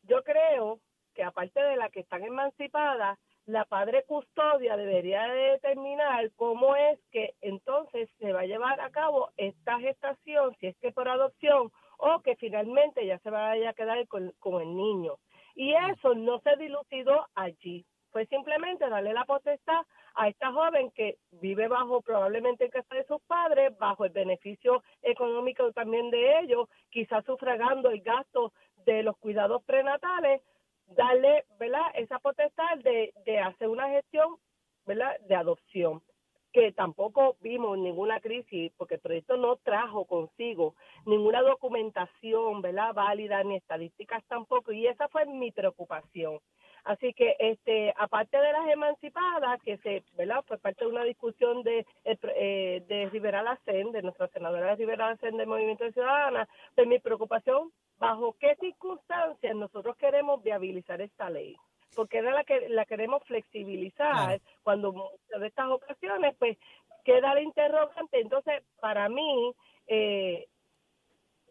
yo 0.03 0.23
creo 0.23 0.79
que 1.13 1.23
aparte 1.23 1.61
de 1.61 1.75
la 1.75 1.89
que 1.89 1.99
están 1.99 2.23
emancipadas, 2.23 3.19
la 3.45 3.65
padre 3.65 4.05
custodia 4.07 4.77
debería 4.77 5.23
de 5.27 5.51
determinar 5.51 6.31
cómo 6.37 6.77
es 6.77 6.99
que 7.11 7.33
entonces 7.41 8.09
se 8.19 8.31
va 8.31 8.41
a 8.41 8.45
llevar 8.45 8.79
a 8.79 8.91
cabo 8.91 9.29
esta 9.35 9.77
gestación, 9.79 10.55
si 10.61 10.67
es 10.67 10.77
que 10.77 10.93
por 10.93 11.09
adopción, 11.09 11.69
o 11.97 12.21
que 12.21 12.37
finalmente 12.37 13.05
ya 13.05 13.19
se 13.19 13.29
vaya 13.29 13.71
a 13.71 13.73
quedar 13.73 14.07
con 14.07 14.61
el 14.61 14.73
niño. 14.73 15.17
Y 15.55 15.73
eso 15.73 16.13
no 16.13 16.39
se 16.41 16.55
dilucidó 16.57 17.27
allí. 17.33 17.85
Fue 18.11 18.25
simplemente 18.27 18.87
darle 18.89 19.13
la 19.13 19.25
potestad 19.25 19.85
a 20.15 20.29
esta 20.29 20.51
joven 20.51 20.91
que 20.91 21.17
vive 21.31 21.67
bajo 21.67 22.01
probablemente 22.01 22.65
en 22.65 22.71
casa 22.71 22.95
de 22.95 23.05
sus 23.05 23.21
padres, 23.23 23.77
bajo 23.77 24.05
el 24.05 24.11
beneficio 24.11 24.83
económico 25.01 25.71
también 25.73 26.09
de 26.11 26.39
ellos, 26.39 26.69
quizás 26.89 27.25
sufragando 27.25 27.89
el 27.89 28.01
gasto 28.01 28.53
de 28.85 29.03
los 29.03 29.17
cuidados 29.17 29.63
prenatales, 29.63 30.41
darle, 30.87 31.43
¿verdad? 31.59 31.87
Esa 31.95 32.19
potestad 32.19 32.77
de, 32.83 33.13
de 33.25 33.39
hacer 33.39 33.67
una 33.67 33.89
gestión, 33.89 34.37
¿verdad? 34.85 35.19
De 35.27 35.35
adopción 35.35 36.01
que 36.55 36.71
tampoco 36.71 37.35
vimos 37.41 37.77
ninguna 37.77 38.21
crisis, 38.21 38.71
porque 38.77 38.95
el 38.95 39.01
proyecto 39.01 39.35
no 39.35 39.57
trajo 39.57 40.05
consigo 40.05 40.73
ninguna 41.05 41.41
documentación, 41.41 42.61
¿verdad? 42.61 42.93
Válida, 42.93 43.43
ni 43.43 43.57
estadísticas 43.57 44.23
tampoco, 44.29 44.71
y 44.71 44.87
esa 44.87 45.09
fue 45.09 45.25
mi 45.25 45.51
preocupación. 45.51 46.39
Así 46.85 47.13
que, 47.13 47.35
este, 47.39 47.93
aparte 47.97 48.37
de 48.37 48.53
las 48.53 48.69
emancipadas, 48.69 49.61
que 49.63 49.77
se, 49.79 50.05
¿verdad? 50.15 50.45
Fue 50.47 50.57
parte 50.57 50.85
de 50.85 50.91
una 50.91 51.03
discusión 51.03 51.61
de, 51.63 51.85
eh, 52.05 52.83
de 52.87 53.09
Rivera 53.09 53.43
Lacen, 53.43 53.91
de 53.91 54.01
nuestra 54.01 54.29
senadora 54.29 54.75
Rivera 54.75 55.09
Lacen 55.09 55.35
del 55.35 55.47
Movimiento 55.47 55.91
Ciudadana, 55.91 56.47
pues 56.73 56.87
mi 56.87 56.99
preocupación, 56.99 57.73
bajo 57.97 58.37
qué 58.39 58.55
circunstancias 58.61 59.55
nosotros 59.57 59.97
queremos 59.97 60.41
viabilizar 60.41 61.01
esta 61.01 61.29
ley 61.29 61.57
porque 61.95 62.19
era 62.19 62.31
la 62.31 62.43
que 62.43 62.69
la 62.69 62.85
queremos 62.85 63.23
flexibilizar. 63.23 64.39
Cuando 64.63 64.91
muchas 64.93 65.39
de 65.39 65.47
estas 65.47 65.69
ocasiones 65.69 66.35
pues 66.37 66.57
queda 67.03 67.33
la 67.33 67.41
interrogante 67.41 68.19
entonces 68.19 68.63
para 68.79 69.07
mí 69.09 69.53
eh, 69.87 70.47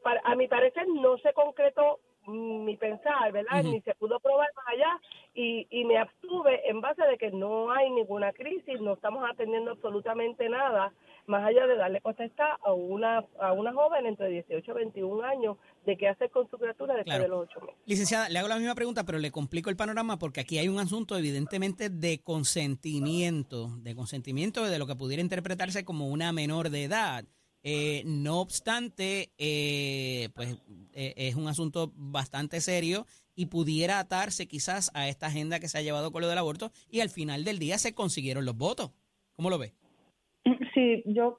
para, 0.03 0.21
a 0.25 0.35
mi 0.35 0.49
parecer 0.49 0.87
no 0.89 1.17
se 1.19 1.33
concretó 1.33 2.01
mi 2.27 2.77
pensar, 2.77 3.33
¿verdad? 3.33 3.63
Ni 3.63 3.81
se 3.83 3.95
pudo 3.95 4.19
probar 4.19 4.49
más 4.57 4.69
allá 4.69 5.01
y, 5.35 5.67
y 5.71 5.85
me 5.85 5.99
abstuve 5.99 6.69
en 6.69 6.81
base 6.81 7.03
de 7.03 7.19
que 7.19 7.31
no 7.31 7.71
hay 7.71 7.91
ninguna 7.91 8.33
crisis, 8.33 8.81
no 8.81 8.95
estamos 8.95 9.29
atendiendo 9.29 9.73
absolutamente 9.73 10.49
nada, 10.49 10.93
más 11.27 11.45
allá 11.45 11.67
de 11.67 11.77
darle 11.77 12.01
contesta 12.01 12.59
a 12.63 12.73
una, 12.73 13.25
a 13.41 13.53
una 13.53 13.73
joven 13.73 14.07
entre 14.07 14.29
18 14.29 14.71
y 14.71 14.75
21 14.75 15.23
años 15.25 15.57
de 15.87 15.97
qué 15.97 16.09
hacer 16.09 16.31
con 16.31 16.49
su 16.51 16.59
criatura 16.59 16.95
después 16.95 17.21
de 17.21 17.29
los 17.29 17.49
ocho 17.49 17.61
meses. 17.61 17.77
Licenciada, 17.87 18.29
le 18.29 18.39
hago 18.39 18.49
la 18.49 18.57
misma 18.57 18.75
pregunta, 18.75 19.05
pero 19.05 19.19
le 19.19 19.31
complico 19.31 19.71
el 19.71 19.77
panorama 19.77 20.19
porque 20.19 20.41
aquí 20.41 20.59
hay 20.59 20.69
un 20.69 20.79
asunto 20.79 21.17
evidentemente 21.17 21.91
de 21.91 22.21
consentimiento, 22.23 23.77
de 23.79 23.95
consentimiento 23.95 24.65
de 24.65 24.79
lo 24.79 24.87
que 24.87 24.97
pudiera 24.97 25.23
interpretarse 25.23 25.85
como 25.85 26.09
una 26.09 26.33
menor 26.33 26.71
de 26.71 26.85
edad. 26.85 27.25
Eh, 27.67 28.03
no 28.05 28.43
obstante, 28.43 29.33
eh, 29.39 30.29
pues 30.35 30.59
eh, 30.93 31.15
es 31.17 31.35
un 31.35 31.49
asunto 31.49 31.93
bastante 31.97 32.61
serio 32.61 33.07
y 33.35 33.47
pudiera 33.47 33.99
atarse 33.99 34.47
quizás 34.47 34.91
a 34.93 35.09
esta 35.09 35.29
agenda 35.29 35.59
que 35.61 35.69
se 35.69 35.79
ha 35.79 35.83
llevado 35.83 36.13
con 36.13 36.21
lo 36.21 36.29
del 36.29 36.37
aborto 36.37 36.73
y 36.91 37.01
al 37.01 37.09
final 37.09 37.43
del 37.45 37.59
día 37.59 37.79
se 37.79 37.95
consiguieron 37.95 38.45
los 38.45 38.57
votos. 38.57 38.91
¿Cómo 39.35 39.49
lo 39.49 39.59
ve? 39.59 39.75
Sí, 40.75 41.03
yo 41.07 41.39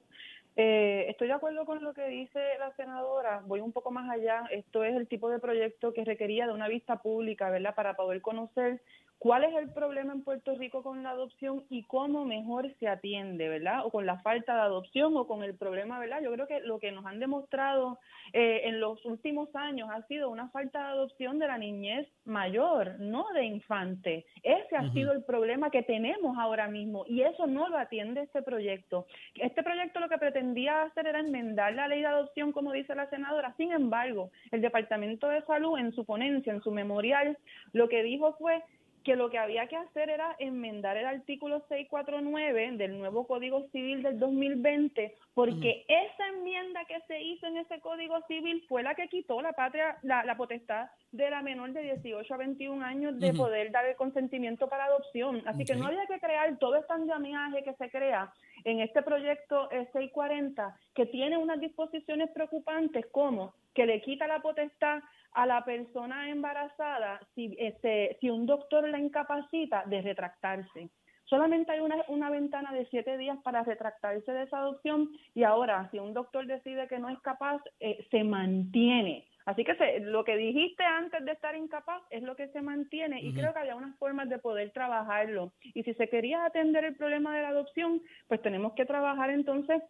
eh, 0.55 1.05
estoy 1.09 1.27
de 1.27 1.33
acuerdo 1.33 1.65
con 1.65 1.83
lo 1.83 1.93
que 1.93 2.07
dice 2.07 2.39
la 2.59 2.71
senadora. 2.75 3.41
Voy 3.45 3.59
un 3.59 3.73
poco 3.73 3.91
más 3.91 4.09
allá. 4.09 4.45
Esto 4.51 4.83
es 4.83 4.95
el 4.95 5.07
tipo 5.07 5.29
de 5.29 5.39
proyecto 5.39 5.93
que 5.93 6.05
requería 6.05 6.47
de 6.47 6.53
una 6.53 6.67
vista 6.67 7.01
pública, 7.01 7.49
¿verdad? 7.49 7.75
Para 7.75 7.95
poder 7.95 8.21
conocer 8.21 8.81
cuál 9.19 9.43
es 9.43 9.53
el 9.55 9.71
problema 9.71 10.13
en 10.13 10.23
Puerto 10.23 10.55
Rico 10.55 10.83
con 10.83 11.03
la 11.03 11.11
adopción 11.11 11.63
y 11.69 11.83
cómo 11.83 12.25
mejor 12.25 12.71
se 12.79 12.87
atiende, 12.87 13.49
¿verdad? 13.49 13.85
O 13.85 13.91
con 13.91 14.05
la 14.05 14.19
falta 14.19 14.55
de 14.55 14.61
adopción 14.61 15.15
o 15.17 15.27
con 15.27 15.43
el 15.43 15.55
problema, 15.55 15.99
¿verdad? 15.99 16.21
Yo 16.21 16.31
creo 16.33 16.47
que 16.47 16.59
lo 16.61 16.79
que 16.79 16.91
nos 16.91 17.05
han 17.05 17.19
demostrado 17.19 17.99
eh, 18.33 18.61
en 18.65 18.79
los 18.79 19.03
últimos 19.05 19.49
años 19.55 19.89
ha 19.91 20.05
sido 20.07 20.29
una 20.29 20.49
falta 20.49 20.79
de 20.79 20.85
adopción 20.85 21.39
de 21.39 21.47
la 21.47 21.57
niñez 21.57 22.07
mayor, 22.25 22.99
no 22.99 23.25
de 23.33 23.45
infante. 23.45 24.25
Ese 24.43 24.75
ha 24.75 24.91
sido 24.93 25.11
el 25.13 25.23
problema 25.23 25.71
que 25.71 25.83
tenemos 25.83 26.37
ahora 26.37 26.67
mismo 26.67 27.05
y 27.07 27.21
eso 27.21 27.47
no 27.47 27.69
lo 27.69 27.77
atiende 27.77 28.21
este 28.21 28.41
proyecto. 28.41 29.07
Este 29.35 29.63
proyecto 29.63 29.99
lo 29.99 30.09
que 30.09 30.17
pretendía 30.17 30.83
hacer 30.83 31.07
era 31.07 31.19
enmendar 31.19 31.73
la 31.73 31.87
ley 31.87 32.01
de 32.01 32.07
adopción, 32.07 32.51
como 32.51 32.71
dice 32.71 32.95
la 32.95 33.09
senadora. 33.09 33.53
Sin 33.57 33.71
embargo, 33.71 34.31
el 34.51 34.61
Departamento 34.61 35.27
de 35.27 35.41
Salud 35.43 35.77
en 35.77 35.93
su 35.93 36.05
ponencia, 36.05 36.53
en 36.53 36.61
su 36.61 36.71
memorial, 36.71 37.37
lo 37.73 37.89
que 37.89 38.03
dijo 38.03 38.33
fue 38.37 38.61
que 39.05 39.15
lo 39.15 39.29
que 39.29 39.37
había 39.37 39.67
que 39.67 39.77
hacer 39.77 40.09
era 40.09 40.35
enmendar 40.39 40.97
el 40.97 41.05
artículo 41.05 41.59
649 41.69 42.71
del 42.75 42.97
nuevo 42.97 43.27
Código 43.27 43.67
Civil 43.71 44.01
del 44.01 44.19
2020, 44.19 45.15
porque 45.35 45.85
esa 45.87 46.27
enmienda 46.29 46.83
que 46.85 46.99
se 47.07 47.21
hizo 47.21 47.45
en 47.45 47.57
ese 47.57 47.79
Código 47.81 48.19
Civil 48.27 48.65
fue 48.67 48.81
la 48.81 48.95
que 48.95 49.07
quitó 49.07 49.41
la 49.43 49.53
patria, 49.53 49.99
la, 50.01 50.35
potestad 50.35 50.87
de 51.11 51.29
la 51.29 51.43
menor 51.43 51.71
de 51.71 51.83
18 51.83 52.33
a 52.33 52.37
21 52.37 52.83
años 52.83 53.19
de 53.19 53.31
poder 53.33 53.71
dar 53.71 53.85
el 53.85 53.95
consentimiento 53.95 54.67
para 54.67 54.85
adopción. 54.85 55.43
Así 55.45 55.65
que 55.65 55.75
no 55.75 55.85
había 55.85 56.07
que 56.07 56.19
crear 56.19 56.57
todo 56.57 56.75
este 56.75 56.91
andamiaje 56.91 57.63
que 57.63 57.75
se 57.75 57.91
crea 57.91 58.33
en 58.63 58.79
este 58.79 59.03
proyecto 59.03 59.69
640, 59.69 60.75
que 60.95 61.05
tiene 61.05 61.37
unas 61.37 61.59
disposiciones 61.59 62.31
preocupantes 62.31 63.05
como 63.11 63.53
que 63.75 63.85
le 63.85 64.01
quita 64.01 64.25
la 64.25 64.41
potestad 64.41 65.03
a 65.35 65.45
la 65.45 65.63
persona 65.63 66.29
embarazada 66.29 67.19
si, 67.35 67.55
este, 67.59 68.17
si 68.19 68.29
un 68.29 68.45
doctor 68.45 68.87
la 68.87 68.99
incapacita 68.99 69.83
de 69.85 70.01
retractarse. 70.01 70.89
Solamente 71.25 71.71
hay 71.71 71.79
una, 71.79 71.97
una 72.07 72.29
ventana 72.29 72.71
de 72.71 72.85
siete 72.85 73.17
días 73.17 73.37
para 73.43 73.63
retractarse 73.63 74.31
de 74.31 74.43
esa 74.43 74.59
adopción 74.59 75.09
y 75.33 75.43
ahora 75.43 75.89
si 75.91 75.99
un 75.99 76.13
doctor 76.13 76.45
decide 76.45 76.87
que 76.87 76.99
no 76.99 77.09
es 77.09 77.19
capaz, 77.19 77.61
eh, 77.79 78.05
se 78.11 78.23
mantiene. 78.23 79.27
Así 79.45 79.63
que 79.63 79.75
lo 80.01 80.23
que 80.23 80.37
dijiste 80.37 80.83
antes 80.83 81.23
de 81.23 81.33
estar 81.33 81.55
incapaz 81.55 82.01
es 82.09 82.23
lo 82.23 82.35
que 82.35 82.47
se 82.47 82.61
mantiene 82.61 83.21
y 83.21 83.31
creo 83.33 83.53
que 83.53 83.59
había 83.59 83.75
unas 83.75 83.95
formas 83.99 84.27
de 84.27 84.39
poder 84.39 84.71
trabajarlo. 84.71 85.53
Y 85.61 85.83
si 85.83 85.93
se 85.93 86.09
quería 86.09 86.45
atender 86.45 86.83
el 86.83 86.95
problema 86.95 87.35
de 87.35 87.43
la 87.43 87.49
adopción, 87.49 88.01
pues 88.27 88.41
tenemos 88.41 88.73
que 88.73 88.85
trabajar 88.85 89.29
entonces 89.29 89.83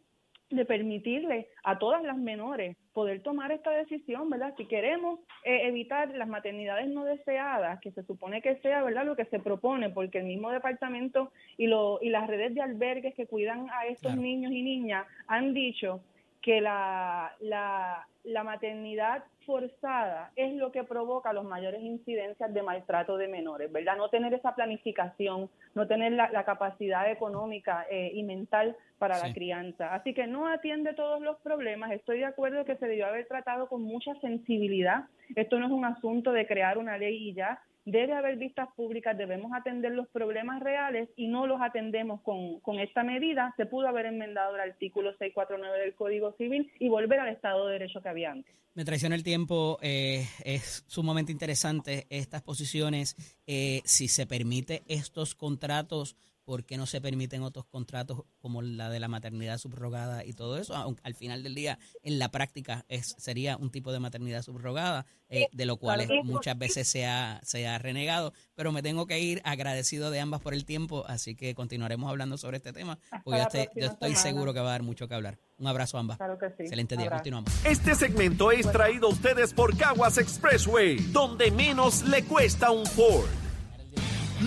de 0.49 0.65
permitirle 0.65 1.47
a 1.63 1.79
todas 1.79 2.03
las 2.03 2.17
menores 2.17 2.77
poder 2.93 3.21
tomar 3.21 3.51
esta 3.51 3.71
decisión, 3.71 4.29
¿verdad? 4.29 4.53
Si 4.57 4.65
queremos 4.65 5.19
eh, 5.43 5.67
evitar 5.67 6.09
las 6.15 6.27
maternidades 6.27 6.87
no 6.87 7.03
deseadas, 7.03 7.79
que 7.81 7.91
se 7.91 8.03
supone 8.03 8.41
que 8.41 8.55
sea, 8.57 8.83
¿verdad? 8.83 9.05
Lo 9.05 9.15
que 9.15 9.25
se 9.25 9.39
propone, 9.39 9.89
porque 9.89 10.19
el 10.19 10.25
mismo 10.25 10.51
departamento 10.51 11.31
y, 11.57 11.67
lo, 11.67 11.99
y 12.01 12.09
las 12.09 12.27
redes 12.27 12.53
de 12.53 12.61
albergues 12.61 13.15
que 13.15 13.27
cuidan 13.27 13.67
a 13.71 13.87
estos 13.87 14.15
niños 14.15 14.51
y 14.51 14.61
niñas 14.61 15.05
han 15.27 15.53
dicho 15.53 16.01
que 16.45 16.61
la, 16.61 17.35
la, 17.39 18.07
la 18.23 18.43
maternidad 18.43 19.23
forzada 19.47 20.31
es 20.35 20.53
lo 20.53 20.71
que 20.71 20.83
provoca 20.83 21.33
los 21.33 21.43
mayores 21.43 21.81
incidencias 21.81 22.53
de 22.53 22.61
maltrato 22.61 23.17
de 23.17 23.27
menores, 23.27 23.71
¿verdad? 23.71 23.97
No 23.97 24.09
tener 24.09 24.31
esa 24.31 24.53
planificación, 24.53 25.49
no 25.73 25.87
tener 25.87 26.11
la, 26.11 26.45
capacidad 26.45 27.09
económica 27.09 27.87
eh, 27.89 28.11
y 28.13 28.21
mental 28.21 28.77
para 28.99 29.17
la 29.17 29.33
crianza. 29.33 29.95
Así 29.95 30.13
que 30.13 30.27
no 30.27 30.47
atiende 30.47 30.93
todos 30.93 31.19
los 31.19 31.37
problemas. 31.39 31.91
Estoy 31.91 32.19
de 32.19 32.25
acuerdo 32.25 32.63
que 32.63 32.75
se 32.75 32.85
debió 32.85 33.07
haber 33.07 33.27
tratado 33.27 33.67
con 33.67 33.81
mucha 33.81 34.13
sensibilidad. 34.21 35.05
Esto 35.35 35.57
no 35.57 35.65
es 35.65 35.71
un 35.71 35.85
asunto 35.85 36.31
de 36.31 36.45
crear 36.45 36.77
una 36.77 36.99
ley 36.99 37.29
y 37.29 37.33
ya 37.33 37.59
debe 37.85 38.13
haber 38.13 38.37
vistas 38.37 38.67
públicas, 38.75 39.17
debemos 39.17 39.51
atender 39.53 39.91
los 39.91 40.07
problemas 40.07 40.61
reales 40.61 41.09
y 41.15 41.27
no 41.27 41.47
los 41.47 41.61
atendemos 41.61 42.21
con, 42.21 42.59
con 42.59 42.79
esta 42.79 43.03
medida. 43.03 43.53
Se 43.57 43.65
pudo 43.65 43.87
haber 43.87 44.07
enmendado 44.07 44.55
el 44.55 44.61
artículo 44.61 45.11
649 45.17 45.79
del 45.79 45.95
Código 45.95 46.33
Civil 46.33 46.71
y 46.79 46.89
volver 46.89 47.19
al 47.19 47.29
Estado 47.29 47.67
de 47.67 47.73
Derecho 47.73 48.01
que 48.01 48.09
había 48.09 48.31
antes. 48.31 48.53
Me 48.73 48.83
traiciona 48.83 49.15
el 49.15 49.23
tiempo, 49.23 49.77
eh, 49.81 50.25
es 50.43 50.83
sumamente 50.87 51.31
interesante 51.31 52.07
estas 52.09 52.41
posiciones. 52.41 53.15
Eh, 53.47 53.81
si 53.85 54.09
se 54.09 54.27
permite 54.27 54.83
estos 54.87 55.33
contratos 55.33 56.17
¿Por 56.45 56.63
qué 56.63 56.77
no 56.77 56.85
se 56.85 57.01
permiten 57.01 57.41
otros 57.41 57.65
contratos 57.65 58.23
como 58.37 58.61
la 58.61 58.89
de 58.89 58.99
la 58.99 59.07
maternidad 59.07 59.57
subrogada 59.57 60.23
y 60.23 60.33
todo 60.33 60.57
eso? 60.57 60.75
Aunque 60.75 61.01
al 61.03 61.15
final 61.15 61.41
del 61.41 61.55
día, 61.55 61.79
en 62.03 62.19
la 62.19 62.29
práctica, 62.29 62.85
es 62.87 63.15
sería 63.17 63.57
un 63.57 63.71
tipo 63.71 63.91
de 63.91 63.99
maternidad 63.99 64.43
subrogada, 64.43 65.07
eh, 65.27 65.47
de 65.51 65.65
lo 65.65 65.77
cual 65.77 66.07
muchas 66.23 66.55
veces 66.57 66.87
se 66.87 67.07
ha, 67.07 67.41
se 67.43 67.67
ha 67.67 67.79
renegado. 67.79 68.31
Pero 68.53 68.71
me 68.71 68.83
tengo 68.83 69.07
que 69.07 69.19
ir 69.19 69.41
agradecido 69.43 70.11
de 70.11 70.19
ambas 70.19 70.39
por 70.39 70.53
el 70.53 70.65
tiempo, 70.65 71.03
así 71.07 71.35
que 71.35 71.55
continuaremos 71.55 72.09
hablando 72.09 72.37
sobre 72.37 72.57
este 72.57 72.73
tema, 72.73 72.99
porque 73.23 73.39
yo, 73.75 73.87
estoy, 73.87 74.15
seguro 74.15 74.53
que 74.53 74.59
va 74.59 74.69
a 74.69 74.71
dar 74.71 74.83
mucho 74.83 75.07
que 75.07 75.15
hablar. 75.15 75.39
Un 75.57 75.67
abrazo 75.67 75.97
a 75.97 76.01
ambas. 76.01 76.19
Excelente 76.59 76.95
día, 76.95 77.09
continuamos. 77.09 77.51
Este 77.65 77.95
segmento 77.95 78.51
es 78.51 78.71
traído 78.71 79.07
a 79.07 79.11
ustedes 79.11 79.51
por 79.51 79.75
Caguas 79.75 80.19
Expressway, 80.19 80.97
donde 81.11 81.49
menos 81.49 82.03
le 82.03 82.23
cuesta 82.23 82.69
un 82.69 82.85
Ford. 82.85 83.27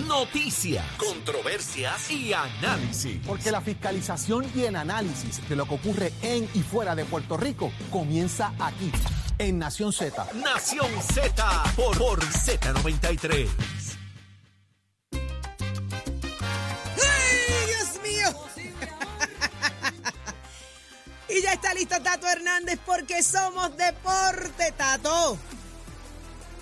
Noticias, 0.07 0.85
controversias 0.97 2.11
y 2.11 2.31
análisis. 2.33 3.19
Porque 3.25 3.51
la 3.51 3.61
fiscalización 3.61 4.45
y 4.55 4.63
el 4.63 4.75
análisis 4.75 5.47
de 5.49 5.55
lo 5.55 5.65
que 5.65 5.75
ocurre 5.75 6.13
en 6.21 6.47
y 6.53 6.61
fuera 6.61 6.95
de 6.95 7.05
Puerto 7.05 7.37
Rico 7.37 7.71
comienza 7.91 8.53
aquí, 8.59 8.91
en 9.37 9.59
Nación 9.59 9.91
Z. 9.91 10.27
Nación 10.35 10.89
Z 11.01 11.63
por, 11.75 11.97
por 11.97 12.19
Z93. 12.19 13.49
¡Ay, 15.11 15.19
Dios 17.67 18.01
mío! 18.03 18.29
y 21.29 21.41
ya 21.41 21.53
está 21.53 21.73
listo 21.73 22.01
Tato 22.01 22.27
Hernández 22.27 22.79
porque 22.85 23.23
somos 23.23 23.75
deporte, 23.75 24.71
Tato. 24.77 25.37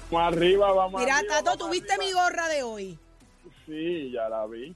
Vamos 0.09 0.33
arriba, 0.33 0.71
vamos 0.71 1.01
Mira, 1.01 1.17
arriba, 1.17 1.43
Tato, 1.43 1.57
¿tuviste 1.57 1.97
mi 1.97 2.11
gorra 2.13 2.47
de 2.47 2.63
hoy? 2.63 2.99
Sí, 3.67 4.11
ya 4.11 4.27
la 4.29 4.45
vi. 4.47 4.75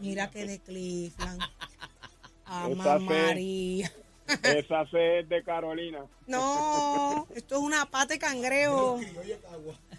Mira 0.00 0.30
que 0.30 0.44
de 0.44 0.58
Cleveland. 0.58 1.40
Esa 2.46 2.64
Ama 2.64 2.98
fe. 2.98 3.00
María. 3.26 3.92
Esa 4.42 4.86
C 4.90 5.20
es 5.20 5.28
de 5.28 5.42
Carolina. 5.42 6.04
No, 6.26 7.26
esto 7.34 7.54
es 7.56 7.60
una 7.60 7.86
pata 7.86 8.14
de 8.14 8.18
cangrejo. 8.18 9.00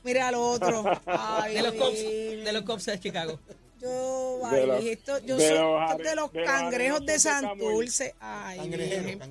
Mira 0.03 0.27
al 0.27 0.35
otro. 0.35 0.83
Ay, 1.05 1.55
De 1.55 1.61
los 1.63 1.73
Virgen. 1.73 2.43
de 2.45 2.53
los 2.53 2.61
Cubs 2.63 2.85
de 2.85 2.99
Chicago. 2.99 3.39
Yo, 3.81 4.39
De 4.51 4.61
ay, 4.61 4.67
los- 4.67 4.83
esto, 4.85 5.19
yo 5.25 5.37
de 5.37 5.47
soy 5.49 5.57
los 5.57 5.97
de 5.97 6.15
los 6.15 6.31
de 6.31 6.43
cangrejos 6.43 7.05
de 7.05 7.19
Santurce. 7.19 8.15
Ay, 8.19 8.69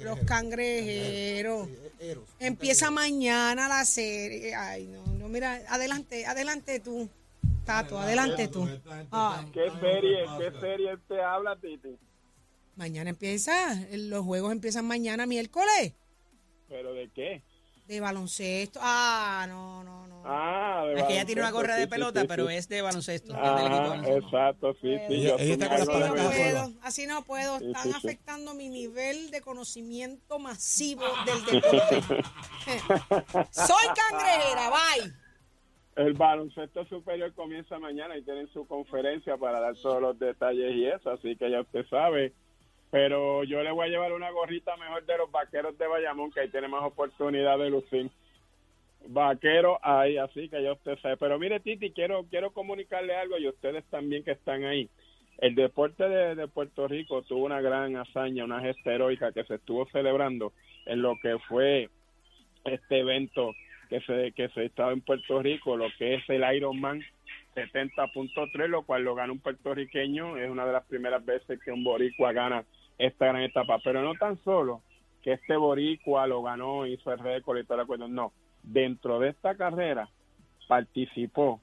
los 0.00 0.18
cangrejeros. 0.20 1.68
Eros. 2.00 2.24
Empieza 2.40 2.90
mañana 2.90 3.68
la 3.68 3.84
serie. 3.84 4.54
Ay, 4.54 4.86
no, 4.88 5.04
no, 5.06 5.28
mira, 5.28 5.60
adelante, 5.68 6.26
adelante 6.26 6.80
tú, 6.80 7.08
Tato, 7.64 7.98
adelante 7.98 8.48
tú. 8.48 8.68
Ay, 9.10 9.50
¿Qué 9.52 9.70
serie, 9.80 10.24
qué 10.38 10.52
serie 10.60 10.96
te 11.08 11.22
habla, 11.22 11.56
Titi? 11.56 11.96
mañana 12.74 13.10
empieza, 13.10 13.52
los 13.92 14.24
juegos 14.24 14.50
empiezan 14.50 14.86
mañana 14.86 15.26
miércoles 15.26 15.92
¿Pero 16.68 16.94
de 16.94 17.10
qué? 17.10 17.42
de 17.86 18.00
baloncesto. 18.00 18.78
Ah, 18.82 19.44
no, 19.48 19.82
no, 19.84 20.06
no. 20.06 20.22
Ah, 20.24 20.84
de 20.86 20.94
Es 21.00 21.04
que 21.04 21.12
ella 21.14 21.26
tiene 21.26 21.42
una 21.42 21.50
gorra 21.50 21.76
de 21.76 21.84
sí, 21.84 21.90
pelota, 21.90 22.20
sí, 22.22 22.26
pero 22.28 22.48
sí. 22.48 22.54
es 22.56 22.68
de 22.68 22.80
baloncesto. 22.80 23.32
equipo 23.34 23.46
de 23.56 23.62
Ah, 23.64 23.88
baloncesto. 23.88 24.26
exacto, 24.26 24.72
sí, 24.74 24.96
sí. 25.08 25.22
Yo 25.22 25.36
ella 25.38 25.52
está 25.52 25.68
tengo 25.68 25.86
con 25.92 26.00
las 26.00 26.10
Así 26.10 26.16
no 26.16 26.30
puedo, 26.30 26.72
así 26.82 27.06
no 27.06 27.22
puedo. 27.24 27.56
Están 27.56 27.82
sí, 27.84 27.88
sí. 27.90 27.96
afectando 27.96 28.54
mi 28.54 28.68
nivel 28.68 29.30
de 29.30 29.40
conocimiento 29.40 30.38
masivo 30.38 31.02
del 31.26 31.44
deporte. 31.44 32.00
Soy 33.52 33.86
cangrejera, 33.94 34.70
bye. 34.70 35.21
El 35.94 36.14
baloncesto 36.14 36.86
superior 36.86 37.34
comienza 37.34 37.78
mañana 37.78 38.16
y 38.16 38.22
tienen 38.22 38.48
su 38.48 38.66
conferencia 38.66 39.36
para 39.36 39.60
dar 39.60 39.74
todos 39.76 40.00
los 40.00 40.18
detalles 40.18 40.74
y 40.74 40.86
eso, 40.86 41.10
así 41.10 41.36
que 41.36 41.50
ya 41.50 41.60
usted 41.60 41.86
sabe. 41.86 42.32
Pero 42.90 43.44
yo 43.44 43.62
le 43.62 43.70
voy 43.72 43.86
a 43.86 43.90
llevar 43.90 44.12
una 44.12 44.30
gorrita 44.30 44.76
mejor 44.76 45.04
de 45.04 45.18
los 45.18 45.30
vaqueros 45.30 45.76
de 45.76 45.86
Bayamón, 45.86 46.30
que 46.30 46.40
ahí 46.40 46.48
tiene 46.48 46.68
más 46.68 46.82
oportunidad 46.82 47.58
de 47.58 47.70
lucir. 47.70 48.10
Vaquero 49.06 49.78
ahí, 49.82 50.16
así 50.16 50.48
que 50.48 50.62
ya 50.62 50.72
usted 50.72 50.98
sabe. 50.98 51.16
Pero 51.16 51.38
mire, 51.38 51.60
Titi, 51.60 51.90
quiero, 51.90 52.24
quiero 52.30 52.52
comunicarle 52.52 53.14
algo 53.14 53.36
y 53.38 53.48
ustedes 53.48 53.84
también 53.86 54.24
que 54.24 54.32
están 54.32 54.64
ahí. 54.64 54.88
El 55.38 55.54
deporte 55.54 56.08
de, 56.08 56.34
de 56.34 56.48
Puerto 56.48 56.86
Rico 56.88 57.22
tuvo 57.22 57.44
una 57.44 57.60
gran 57.60 57.96
hazaña, 57.96 58.44
una 58.44 58.60
gesta 58.60 58.92
heroica 58.92 59.32
que 59.32 59.44
se 59.44 59.56
estuvo 59.56 59.86
celebrando 59.90 60.52
en 60.86 61.02
lo 61.02 61.16
que 61.20 61.38
fue 61.48 61.90
este 62.64 63.00
evento 63.00 63.52
que 63.92 64.00
se 64.00 64.32
que 64.32 64.48
se 64.48 64.64
estaba 64.64 64.92
en 64.92 65.02
Puerto 65.02 65.42
Rico, 65.42 65.76
lo 65.76 65.88
que 65.98 66.14
es 66.14 66.22
el 66.30 66.42
Ironman 66.54 67.02
70.3, 67.54 68.66
lo 68.68 68.84
cual 68.84 69.04
lo 69.04 69.14
gana 69.14 69.32
un 69.32 69.40
puertorriqueño, 69.40 70.38
es 70.38 70.50
una 70.50 70.64
de 70.64 70.72
las 70.72 70.86
primeras 70.86 71.22
veces 71.22 71.60
que 71.62 71.70
un 71.70 71.84
boricua 71.84 72.32
gana 72.32 72.64
esta 72.96 73.26
gran 73.26 73.42
etapa, 73.42 73.78
pero 73.84 74.02
no 74.02 74.14
tan 74.14 74.42
solo 74.44 74.80
que 75.22 75.34
este 75.34 75.56
boricua 75.56 76.26
lo 76.26 76.42
ganó, 76.42 76.86
hizo 76.86 77.12
el 77.12 77.18
récord 77.18 77.58
y 77.58 77.64
toda 77.64 77.82
la 77.82 77.84
cuestión, 77.84 78.14
no, 78.14 78.32
dentro 78.62 79.18
de 79.18 79.28
esta 79.28 79.56
carrera 79.56 80.08
participó 80.68 81.60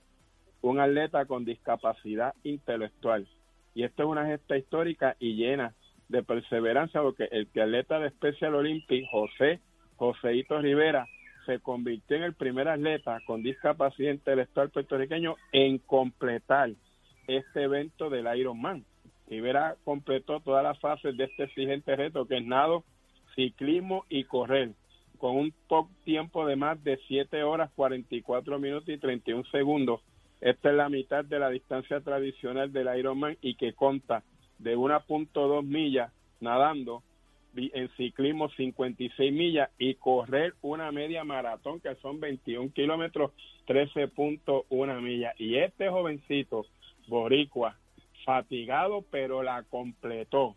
un 0.61 0.79
atleta 0.79 1.25
con 1.25 1.45
discapacidad 1.45 2.35
intelectual. 2.43 3.27
Y 3.73 3.83
esto 3.83 4.03
es 4.03 4.09
una 4.09 4.27
gesta 4.27 4.55
histórica 4.55 5.15
y 5.19 5.33
llena 5.33 5.73
de 6.09 6.21
perseverancia 6.21 7.01
porque 7.01 7.27
el 7.31 7.49
atleta 7.55 7.99
de 7.99 8.11
Special 8.11 8.53
Olympic, 8.53 9.05
José 9.09 9.61
Joseito 9.95 10.59
Rivera, 10.61 11.07
se 11.49 11.59
convirtió 11.59 12.15
en 12.15 12.21
el 12.21 12.35
primer 12.35 12.67
atleta 12.67 13.21
con 13.25 13.41
discapacidad 13.41 14.11
intelectual 14.11 14.69
puertorriqueño 14.69 15.35
en 15.51 15.79
completar 15.79 16.69
este 17.27 17.63
evento 17.63 18.11
del 18.11 18.27
Ironman. 18.37 18.85
Rivera 19.27 19.75
completó 19.83 20.41
todas 20.41 20.63
las 20.63 20.79
fases 20.79 21.17
de 21.17 21.23
este 21.23 21.45
exigente 21.45 21.95
reto 21.95 22.27
que 22.27 22.37
es 22.37 22.45
nado, 22.45 22.83
ciclismo 23.33 24.05
y 24.09 24.25
correr, 24.25 24.73
con 25.17 25.37
un 25.37 25.51
top 25.67 25.87
tiempo 26.03 26.45
de 26.45 26.55
más 26.55 26.83
de 26.83 26.99
7 27.07 27.41
horas 27.41 27.71
44 27.75 28.59
minutos 28.59 28.87
y 28.89 28.99
31 28.99 29.43
segundos. 29.45 30.01
Esta 30.41 30.69
es 30.69 30.75
la 30.75 30.87
mitad 30.87 31.25
de 31.25 31.39
la 31.39 31.49
distancia 31.49 31.99
tradicional 32.01 32.71
del 32.71 32.95
Ironman 32.95 33.37
y 33.41 33.55
que 33.55 33.73
conta 33.73 34.23
de 34.59 34.77
1.2 34.77 35.63
millas 35.63 36.13
nadando, 36.41 37.01
en 37.55 37.89
ciclismo 37.97 38.49
56 38.49 39.33
millas 39.33 39.69
y 39.77 39.95
correr 39.95 40.53
una 40.61 40.91
media 40.91 41.23
maratón 41.23 41.79
que 41.79 41.95
son 41.95 42.19
21 42.19 42.71
kilómetros 42.73 43.31
13.1 43.67 45.01
millas. 45.01 45.33
Y 45.39 45.55
este 45.55 45.89
jovencito, 45.89 46.65
boricua, 47.07 47.77
fatigado, 48.25 49.03
pero 49.09 49.43
la 49.43 49.63
completó. 49.63 50.55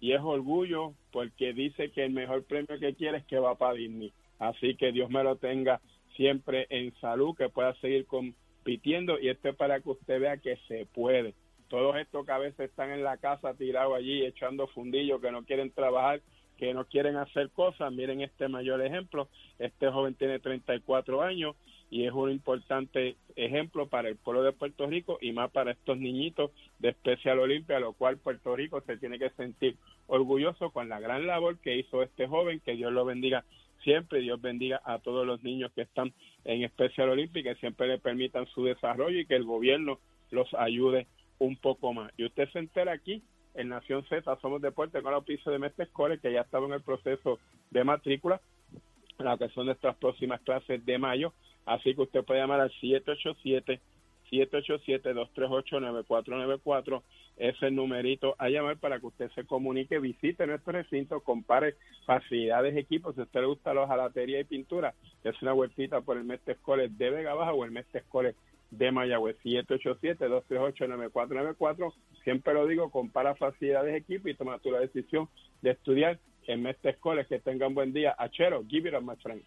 Y 0.00 0.12
es 0.12 0.20
orgullo 0.20 0.94
porque 1.12 1.52
dice 1.52 1.90
que 1.90 2.04
el 2.04 2.12
mejor 2.12 2.44
premio 2.44 2.78
que 2.78 2.94
quiere 2.94 3.18
es 3.18 3.24
que 3.24 3.38
va 3.38 3.56
para 3.56 3.74
Disney. 3.74 4.12
Así 4.38 4.74
que 4.74 4.92
Dios 4.92 5.10
me 5.10 5.22
lo 5.22 5.36
tenga 5.36 5.80
siempre 6.16 6.66
en 6.70 6.94
salud, 7.00 7.34
que 7.36 7.48
pueda 7.48 7.74
seguir 7.76 8.06
compitiendo. 8.06 9.18
Y 9.18 9.28
esto 9.28 9.48
es 9.48 9.56
para 9.56 9.80
que 9.80 9.90
usted 9.90 10.20
vea 10.20 10.36
que 10.36 10.56
se 10.68 10.86
puede. 10.86 11.34
Todos 11.68 11.96
estos 11.96 12.24
que 12.24 12.32
a 12.32 12.38
veces 12.38 12.70
están 12.70 12.90
en 12.90 13.02
la 13.02 13.16
casa 13.16 13.54
tirados 13.54 13.96
allí 13.96 14.24
echando 14.24 14.66
fundillos, 14.68 15.20
que 15.20 15.32
no 15.32 15.44
quieren 15.44 15.70
trabajar, 15.70 16.20
que 16.56 16.72
no 16.72 16.84
quieren 16.84 17.16
hacer 17.16 17.50
cosas, 17.50 17.92
miren 17.92 18.20
este 18.20 18.48
mayor 18.48 18.80
ejemplo. 18.80 19.28
Este 19.58 19.90
joven 19.90 20.14
tiene 20.14 20.38
34 20.38 21.22
años 21.22 21.56
y 21.90 22.04
es 22.04 22.12
un 22.12 22.30
importante 22.30 23.16
ejemplo 23.36 23.86
para 23.88 24.08
el 24.08 24.16
pueblo 24.16 24.42
de 24.42 24.52
Puerto 24.52 24.86
Rico 24.86 25.18
y 25.20 25.32
más 25.32 25.50
para 25.50 25.72
estos 25.72 25.98
niñitos 25.98 26.50
de 26.78 26.90
Especial 26.90 27.38
Olimpia, 27.38 27.78
lo 27.78 27.92
cual 27.92 28.18
Puerto 28.18 28.56
Rico 28.56 28.80
se 28.80 28.96
tiene 28.96 29.18
que 29.18 29.30
sentir 29.30 29.76
orgulloso 30.06 30.70
con 30.70 30.88
la 30.88 30.98
gran 30.98 31.26
labor 31.26 31.58
que 31.58 31.76
hizo 31.76 32.02
este 32.02 32.26
joven, 32.26 32.60
que 32.60 32.74
Dios 32.74 32.92
lo 32.92 33.04
bendiga 33.04 33.44
siempre, 33.84 34.20
Dios 34.20 34.40
bendiga 34.40 34.80
a 34.84 34.98
todos 34.98 35.26
los 35.26 35.42
niños 35.44 35.70
que 35.72 35.82
están 35.82 36.12
en 36.44 36.64
Especial 36.64 37.10
Olimpia, 37.10 37.42
que 37.42 37.54
siempre 37.56 37.86
le 37.86 37.98
permitan 37.98 38.46
su 38.46 38.64
desarrollo 38.64 39.20
y 39.20 39.26
que 39.26 39.36
el 39.36 39.44
gobierno 39.44 40.00
los 40.30 40.52
ayude 40.54 41.06
un 41.38 41.56
poco 41.56 41.92
más. 41.92 42.12
Y 42.16 42.24
usted 42.24 42.48
se 42.50 42.58
entera 42.58 42.92
aquí 42.92 43.22
en 43.54 43.68
Nación 43.68 44.04
Z, 44.08 44.36
Somos 44.40 44.60
Deporte, 44.60 45.02
con 45.02 45.12
la 45.12 45.20
piso 45.20 45.50
de 45.50 45.58
Mestre 45.58 45.88
Core, 45.88 46.18
que 46.18 46.32
ya 46.32 46.42
estaba 46.42 46.66
en 46.66 46.74
el 46.74 46.82
proceso 46.82 47.38
de 47.70 47.84
matrícula, 47.84 48.40
la 49.18 49.38
que 49.38 49.48
son 49.50 49.66
nuestras 49.66 49.96
próximas 49.96 50.40
clases 50.42 50.84
de 50.84 50.98
mayo. 50.98 51.32
Así 51.64 51.94
que 51.94 52.02
usted 52.02 52.24
puede 52.24 52.40
llamar 52.40 52.60
al 52.60 52.70
787 52.80 53.80
787-238-9494 54.30 57.02
es 57.36 57.60
el 57.62 57.74
numerito 57.74 58.34
a 58.38 58.48
llamar 58.48 58.78
para 58.78 58.98
que 58.98 59.04
usted 59.06 59.30
se 59.32 59.44
comunique, 59.44 59.98
visite 59.98 60.46
nuestro 60.46 60.72
recinto, 60.72 61.20
compare 61.20 61.74
facilidades, 62.06 62.74
equipos, 62.76 63.14
si 63.14 63.20
a 63.20 63.24
usted 63.24 63.40
le 63.40 63.46
gusta 63.46 63.74
la 63.74 63.82
hojalatería 63.82 64.40
y 64.40 64.44
pintura, 64.44 64.94
es 65.22 65.42
una 65.42 65.52
vueltita 65.52 66.00
por 66.00 66.16
el 66.16 66.24
Mestre 66.24 66.54
Escoles 66.54 66.96
de 66.96 67.10
Vega 67.10 67.34
Baja 67.34 67.52
o 67.52 67.62
el 67.64 67.70
Mestre 67.70 68.00
Escoles 68.00 68.34
de 68.70 68.92
Mayagüez, 68.92 69.36
787-238-9494 69.44 71.92
siempre 72.26 72.54
lo 72.54 72.66
digo, 72.66 72.90
compara 72.90 73.36
facilidades, 73.36 73.94
equipos 73.94 74.30
y 74.30 74.34
toma 74.34 74.58
tú 74.58 74.72
la 74.72 74.80
decisión 74.80 75.28
de 75.62 75.70
estudiar 75.70 76.18
en 76.48 76.62
Mestre 76.62 76.90
Escoles, 76.90 77.26
que 77.28 77.38
tengan 77.38 77.72
buen 77.72 77.92
día, 77.92 78.14
Achero, 78.18 78.64
give 78.68 78.88
it 78.88 78.94
up, 78.94 79.02
my 79.02 79.14
friend. 79.16 79.42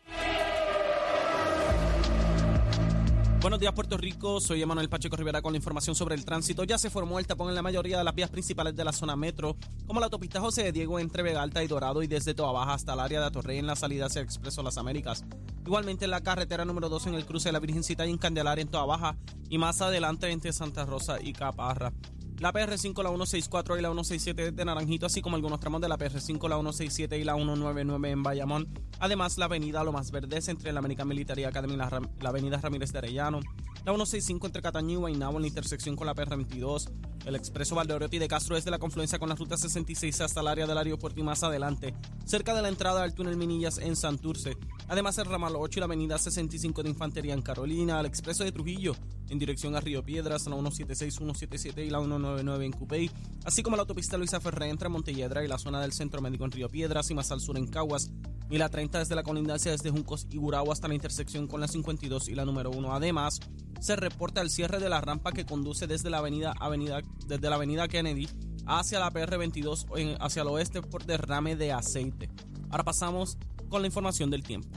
Buenos 3.41 3.62
días, 3.62 3.71
Puerto 3.71 3.95
Rico. 3.95 4.41
Soy 4.41 4.62
Emanuel 4.62 4.89
Pacheco 4.89 5.15
Rivera 5.15 5.41
con 5.41 5.54
la 5.54 5.58
información 5.58 5.95
sobre 5.95 6.13
el 6.13 6.25
tránsito. 6.25 6.65
Ya 6.65 6.78
se 6.78 6.89
formó 6.89 7.19
el 7.19 7.25
tapón 7.25 7.47
en 7.47 7.56
la 7.56 7.62
mayoría 7.62 7.97
de 7.97 8.04
las 8.04 8.13
vías 8.13 8.30
principales 8.30 8.75
de 8.75 8.84
la 8.84 8.91
zona 8.91 9.15
metro, 9.15 9.56
como 9.88 10.02
la 10.02 10.08
autopista 10.08 10.41
José 10.41 10.63
de 10.63 10.71
Diego 10.73 10.99
entre 10.99 11.23
Vega 11.23 11.41
Alta 11.41 11.63
y 11.63 11.67
Dorado 11.67 12.04
y 12.04 12.08
desde 12.08 12.34
Toa 12.34 12.52
Baja 12.52 12.73
hasta 12.73 12.93
el 12.93 12.99
área 12.99 13.21
de 13.21 13.28
Atorrey 13.28 13.58
en 13.58 13.65
la 13.65 13.78
salida 13.78 14.08
hacia 14.08 14.19
el 14.19 14.25
Expreso 14.25 14.62
Las 14.62 14.78
Américas. 14.78 15.23
Igualmente 15.65 16.04
en 16.04 16.12
la 16.12 16.19
carretera 16.19 16.65
número 16.65 16.89
2 16.89 17.08
en 17.08 17.15
el 17.15 17.25
cruce 17.25 17.47
de 17.47 17.54
la 17.54 17.60
Virgencita 17.60 18.06
y 18.06 18.10
en 18.10 18.17
Candelaria 18.17 18.62
en 18.62 18.67
Toa 18.67 18.86
Baja 18.86 19.15
y 19.49 19.58
más 19.58 19.80
adelante 19.80 20.30
entre 20.30 20.52
Santa 20.52 20.84
Rosa 20.84 21.21
y 21.21 21.32
Caparra. 21.32 21.93
La 22.39 22.54
PR5, 22.54 23.04
la 23.04 23.10
164 23.10 23.78
y 23.78 23.82
la 23.82 23.89
167 23.89 24.52
de 24.54 24.65
Naranjito, 24.65 25.06
así 25.06 25.21
como 25.21 25.36
algunos 25.36 25.60
tramos 25.60 25.82
de 25.82 25.89
la 25.89 25.97
PR5, 25.97 26.47
la 26.47 26.56
167 26.56 27.17
y 27.17 27.25
la 27.25 27.36
199 27.36 28.12
en 28.12 28.23
Bayamón. 28.23 28.69
Además, 28.99 29.38
la 29.38 29.45
avenida 29.45 29.84
Lo 29.84 29.91
Más 29.91 30.10
Verdes 30.10 30.47
entre 30.47 30.71
la 30.71 30.80
American 30.80 31.06
Military 31.06 31.43
Academy 31.43 31.73
y 31.73 31.78
la, 31.78 32.30
avenida 32.30 32.56
Ramírez 32.56 32.93
de 32.93 32.99
Arellano. 32.99 33.41
La 33.84 33.91
165 33.91 34.47
entre 34.47 34.62
Cataño 34.62 34.93
y 34.93 34.95
Guaynabo 34.95 35.36
en 35.36 35.41
la 35.41 35.47
intersección 35.49 35.97
con 35.97 36.08
la 36.08 36.15
PR22. 36.15 36.89
El 37.25 37.36
expreso 37.36 37.75
Valdeoriotti 37.75 38.19
de 38.19 38.30
Castro 38.30 38.56
desde 38.56 38.71
la 38.71 38.80
confluencia 38.80 39.19
con 39.19 39.28
la 39.28 39.36
ruta 39.36 39.58
66 39.58 40.21
hasta 40.21 40.39
el 40.39 40.47
área 40.47 40.65
del 40.65 40.78
aeropuerto 40.78 41.19
y 41.19 41.23
más 41.23 41.43
adelante, 41.43 41.93
cerca 42.23 42.54
de 42.54 42.62
la 42.62 42.69
entrada 42.69 43.04
al 43.04 43.13
túnel 43.13 43.36
Minillas 43.36 43.80
en 43.80 43.97
Santurce. 43.97 44.56
Además, 44.88 45.17
el 45.17 45.25
ramal 45.25 45.58
8 45.58 45.78
y 45.78 45.82
la 45.82 45.88
avenida 45.88 46.17
65 46.17 46.84
de 46.84 46.89
Infantería 46.89 47.34
en 47.34 47.41
Carolina, 47.41 47.99
el 47.99 48.06
expreso 48.06 48.45
de 48.45 48.54
Trujillo 48.54 48.95
en 49.30 49.39
dirección 49.39 49.76
a 49.76 49.80
Río 49.82 50.04
Piedras, 50.04 50.46
la 50.48 50.54
176, 50.56 51.15
177 51.15 51.86
y 51.86 51.89
la 51.89 52.00
199 52.00 52.65
en 52.65 52.72
Cupey, 52.72 53.12
así 53.46 53.62
como 53.63 53.76
la 53.76 53.82
autopista 53.84 54.18
Luisa 54.18 54.39
Ferré 54.39 54.70
entre 54.70 54.89
Montelledra 54.89 55.44
y 55.44 55.48
la 55.48 55.58
zona 55.58 55.80
del 55.82 55.94
Centro 55.94 56.22
Médico 56.22 56.46
en 56.46 56.52
Río 56.52 56.70
Piedras 56.70 57.10
y 57.12 57.13
más 57.13 57.32
al 57.32 57.39
sur 57.42 57.58
en 57.58 57.68
Caguas, 57.68 58.12
y 58.50 58.58
la 58.58 58.70
30 58.70 59.00
desde 59.00 59.15
la 59.15 59.24
colindancia 59.24 59.72
desde 59.72 59.92
Juncos 59.92 60.26
y 60.32 60.38
Gurabo 60.38 60.72
hasta 60.72 60.88
la 60.88 60.96
intersección 60.96 61.48
con 61.48 61.62
la 61.62 61.68
52 61.68 62.30
y 62.30 62.36
la 62.36 62.46
número 62.46 62.72
1. 62.72 62.94
Además, 62.94 63.39
se 63.80 63.96
reporta 63.96 64.42
el 64.42 64.50
cierre 64.50 64.80
de 64.80 64.89
la 64.89 65.02
rampa 65.02 65.32
que 65.32 65.46
conduce 65.46 65.86
desde 65.88 66.10
la 66.10 66.18
avenida, 66.18 66.54
avenida, 66.60 67.02
desde 67.28 67.50
la 67.50 67.56
avenida 67.58 67.88
Kennedy 67.88 68.28
hacia 68.65 69.00
la 69.00 69.12
PR22 69.12 69.86
en- 69.98 70.18
hacia 70.22 70.42
el 70.42 70.48
oeste 70.48 70.82
por 70.82 71.06
derrame 71.06 71.56
de 71.56 71.72
aceite. 71.72 72.30
Ahora 72.72 72.84
pasamos 72.84 73.38
con 73.70 73.82
la 73.82 73.88
información 73.88 74.30
del 74.32 74.42
tiempo. 74.44 74.68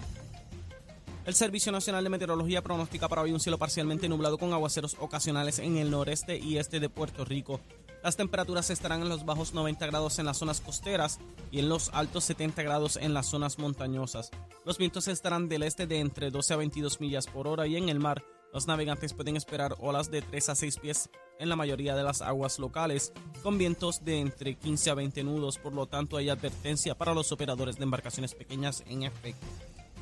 El 1.25 1.35
Servicio 1.35 1.71
Nacional 1.71 2.03
de 2.03 2.11
Meteorología 2.11 2.63
pronostica 2.63 3.09
para 3.09 3.23
hoy 3.23 3.31
un 3.31 3.39
cielo 3.39 3.57
parcialmente 3.57 4.09
nublado 4.09 4.39
con 4.39 4.53
aguaceros 4.53 4.97
ocasionales 4.99 5.61
en 5.61 5.77
el 5.77 5.89
noreste 5.89 6.37
y 6.37 6.59
este 6.59 6.81
de 6.81 6.89
Puerto 6.89 7.25
Rico. 7.25 7.61
Las 8.03 8.17
temperaturas 8.17 8.71
estarán 8.71 9.03
en 9.03 9.09
los 9.09 9.25
bajos 9.25 9.55
90 9.55 9.87
grados 9.87 10.19
en 10.19 10.27
las 10.27 10.39
zonas 10.39 10.61
costeras 10.61 11.21
y 11.53 11.61
en 11.61 11.69
los 11.69 11.91
altos 11.91 12.25
70 12.25 12.65
grados 12.65 12.97
en 12.97 13.15
las 13.15 13.27
zonas 13.27 13.61
montañosas. 13.61 14.33
Los 14.65 14.79
vientos 14.79 15.07
estarán 15.07 15.49
del 15.49 15.63
este 15.63 15.87
de 15.87 16.01
entre 16.01 16.33
12 16.33 16.55
a 16.55 16.57
22 16.57 17.01
millas 17.01 17.29
por 17.29 17.47
hora 17.47 17.69
y 17.69 17.77
en 17.77 17.89
el 17.89 18.01
mar 18.01 18.25
los 18.53 18.67
navegantes 18.67 19.15
pueden 19.15 19.37
esperar 19.37 19.77
olas 19.79 20.11
de 20.11 20.23
3 20.23 20.49
a 20.49 20.55
6 20.57 20.79
pies 20.79 21.09
en 21.39 21.49
la 21.49 21.57
mayoría 21.57 21.95
de 21.95 22.03
las 22.03 22.21
aguas 22.21 22.59
locales, 22.59 23.13
con 23.45 23.59
vientos 23.59 24.05
de 24.05 24.19
entre 24.19 24.57
15 24.57 24.91
a 24.91 24.95
20 24.95 25.25
nudos, 25.25 25.59
por 25.59 25.73
lo 25.73 25.87
tanto 25.87 26.17
hay 26.17 26.29
advertencia 26.29 26.97
para 26.97 27.15
los 27.15 27.33
operadores 27.33 27.77
de 27.77 27.85
embarcaciones 27.85 28.35
pequeñas 28.35 28.83
en 28.87 29.05
efecto. 29.05 29.47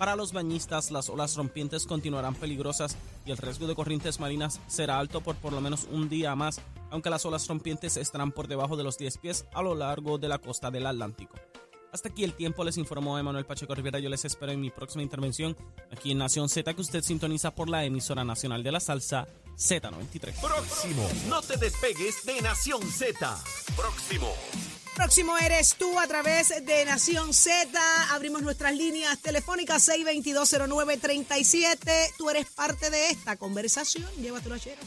Para 0.01 0.17
los 0.17 0.33
bañistas, 0.33 0.91
las 0.91 1.11
olas 1.11 1.37
rompientes 1.37 1.85
continuarán 1.85 2.35
peligrosas 2.35 2.97
y 3.27 3.33
el 3.33 3.37
riesgo 3.37 3.67
de 3.67 3.75
corrientes 3.75 4.19
marinas 4.19 4.59
será 4.67 4.99
alto 4.99 5.21
por 5.21 5.37
por 5.37 5.53
lo 5.53 5.61
menos 5.61 5.87
un 5.91 6.09
día 6.09 6.35
más, 6.35 6.59
aunque 6.91 7.11
las 7.11 7.27
olas 7.27 7.47
rompientes 7.47 7.99
estarán 7.99 8.33
por 8.33 8.49
debajo 8.49 8.79
de 8.79 8.83
los 8.83 8.97
10 8.97 9.19
pies 9.19 9.45
a 9.53 9.61
lo 9.61 9.75
largo 9.75 10.17
de 10.17 10.29
la 10.29 10.39
costa 10.39 10.71
del 10.71 10.87
Atlántico. 10.87 11.37
Hasta 11.93 12.09
aquí 12.09 12.25
el 12.25 12.33
tiempo, 12.33 12.65
les 12.65 12.79
informó 12.79 13.19
Emanuel 13.19 13.45
Pacheco 13.45 13.75
Rivera. 13.75 13.99
Yo 13.99 14.09
les 14.09 14.25
espero 14.25 14.53
en 14.53 14.63
mi 14.63 14.71
próxima 14.71 15.03
intervención 15.03 15.55
aquí 15.93 16.13
en 16.13 16.19
Nación 16.19 16.49
Z, 16.49 16.73
que 16.73 16.81
usted 16.81 17.03
sintoniza 17.03 17.55
por 17.55 17.69
la 17.69 17.85
emisora 17.85 18.25
nacional 18.25 18.63
de 18.63 18.73
la 18.73 18.81
salsa 18.81 19.27
Z93. 19.59 20.41
Próximo. 20.41 21.07
No 21.29 21.43
te 21.43 21.59
despegues 21.59 22.25
de 22.25 22.41
Nación 22.41 22.81
Z. 22.91 23.39
Próximo. 23.77 24.33
Próximo 24.95 25.37
eres 25.39 25.77
tú 25.77 25.99
a 25.99 26.07
través 26.07 26.51
de 26.65 26.85
Nación 26.85 27.33
Z. 27.33 27.71
Abrimos 28.13 28.43
nuestras 28.43 28.77
líneas 28.77 29.19
telefónicas 29.21 29.89
6220937. 29.89 32.13
Tú 32.19 32.29
eres 32.31 32.47
parte 32.47 32.91
de 32.91 33.11
esta 33.11 33.37
conversación. 33.37 34.09
Llévatelo 34.21 34.57
a 34.57 34.59
Chero. 34.59 34.83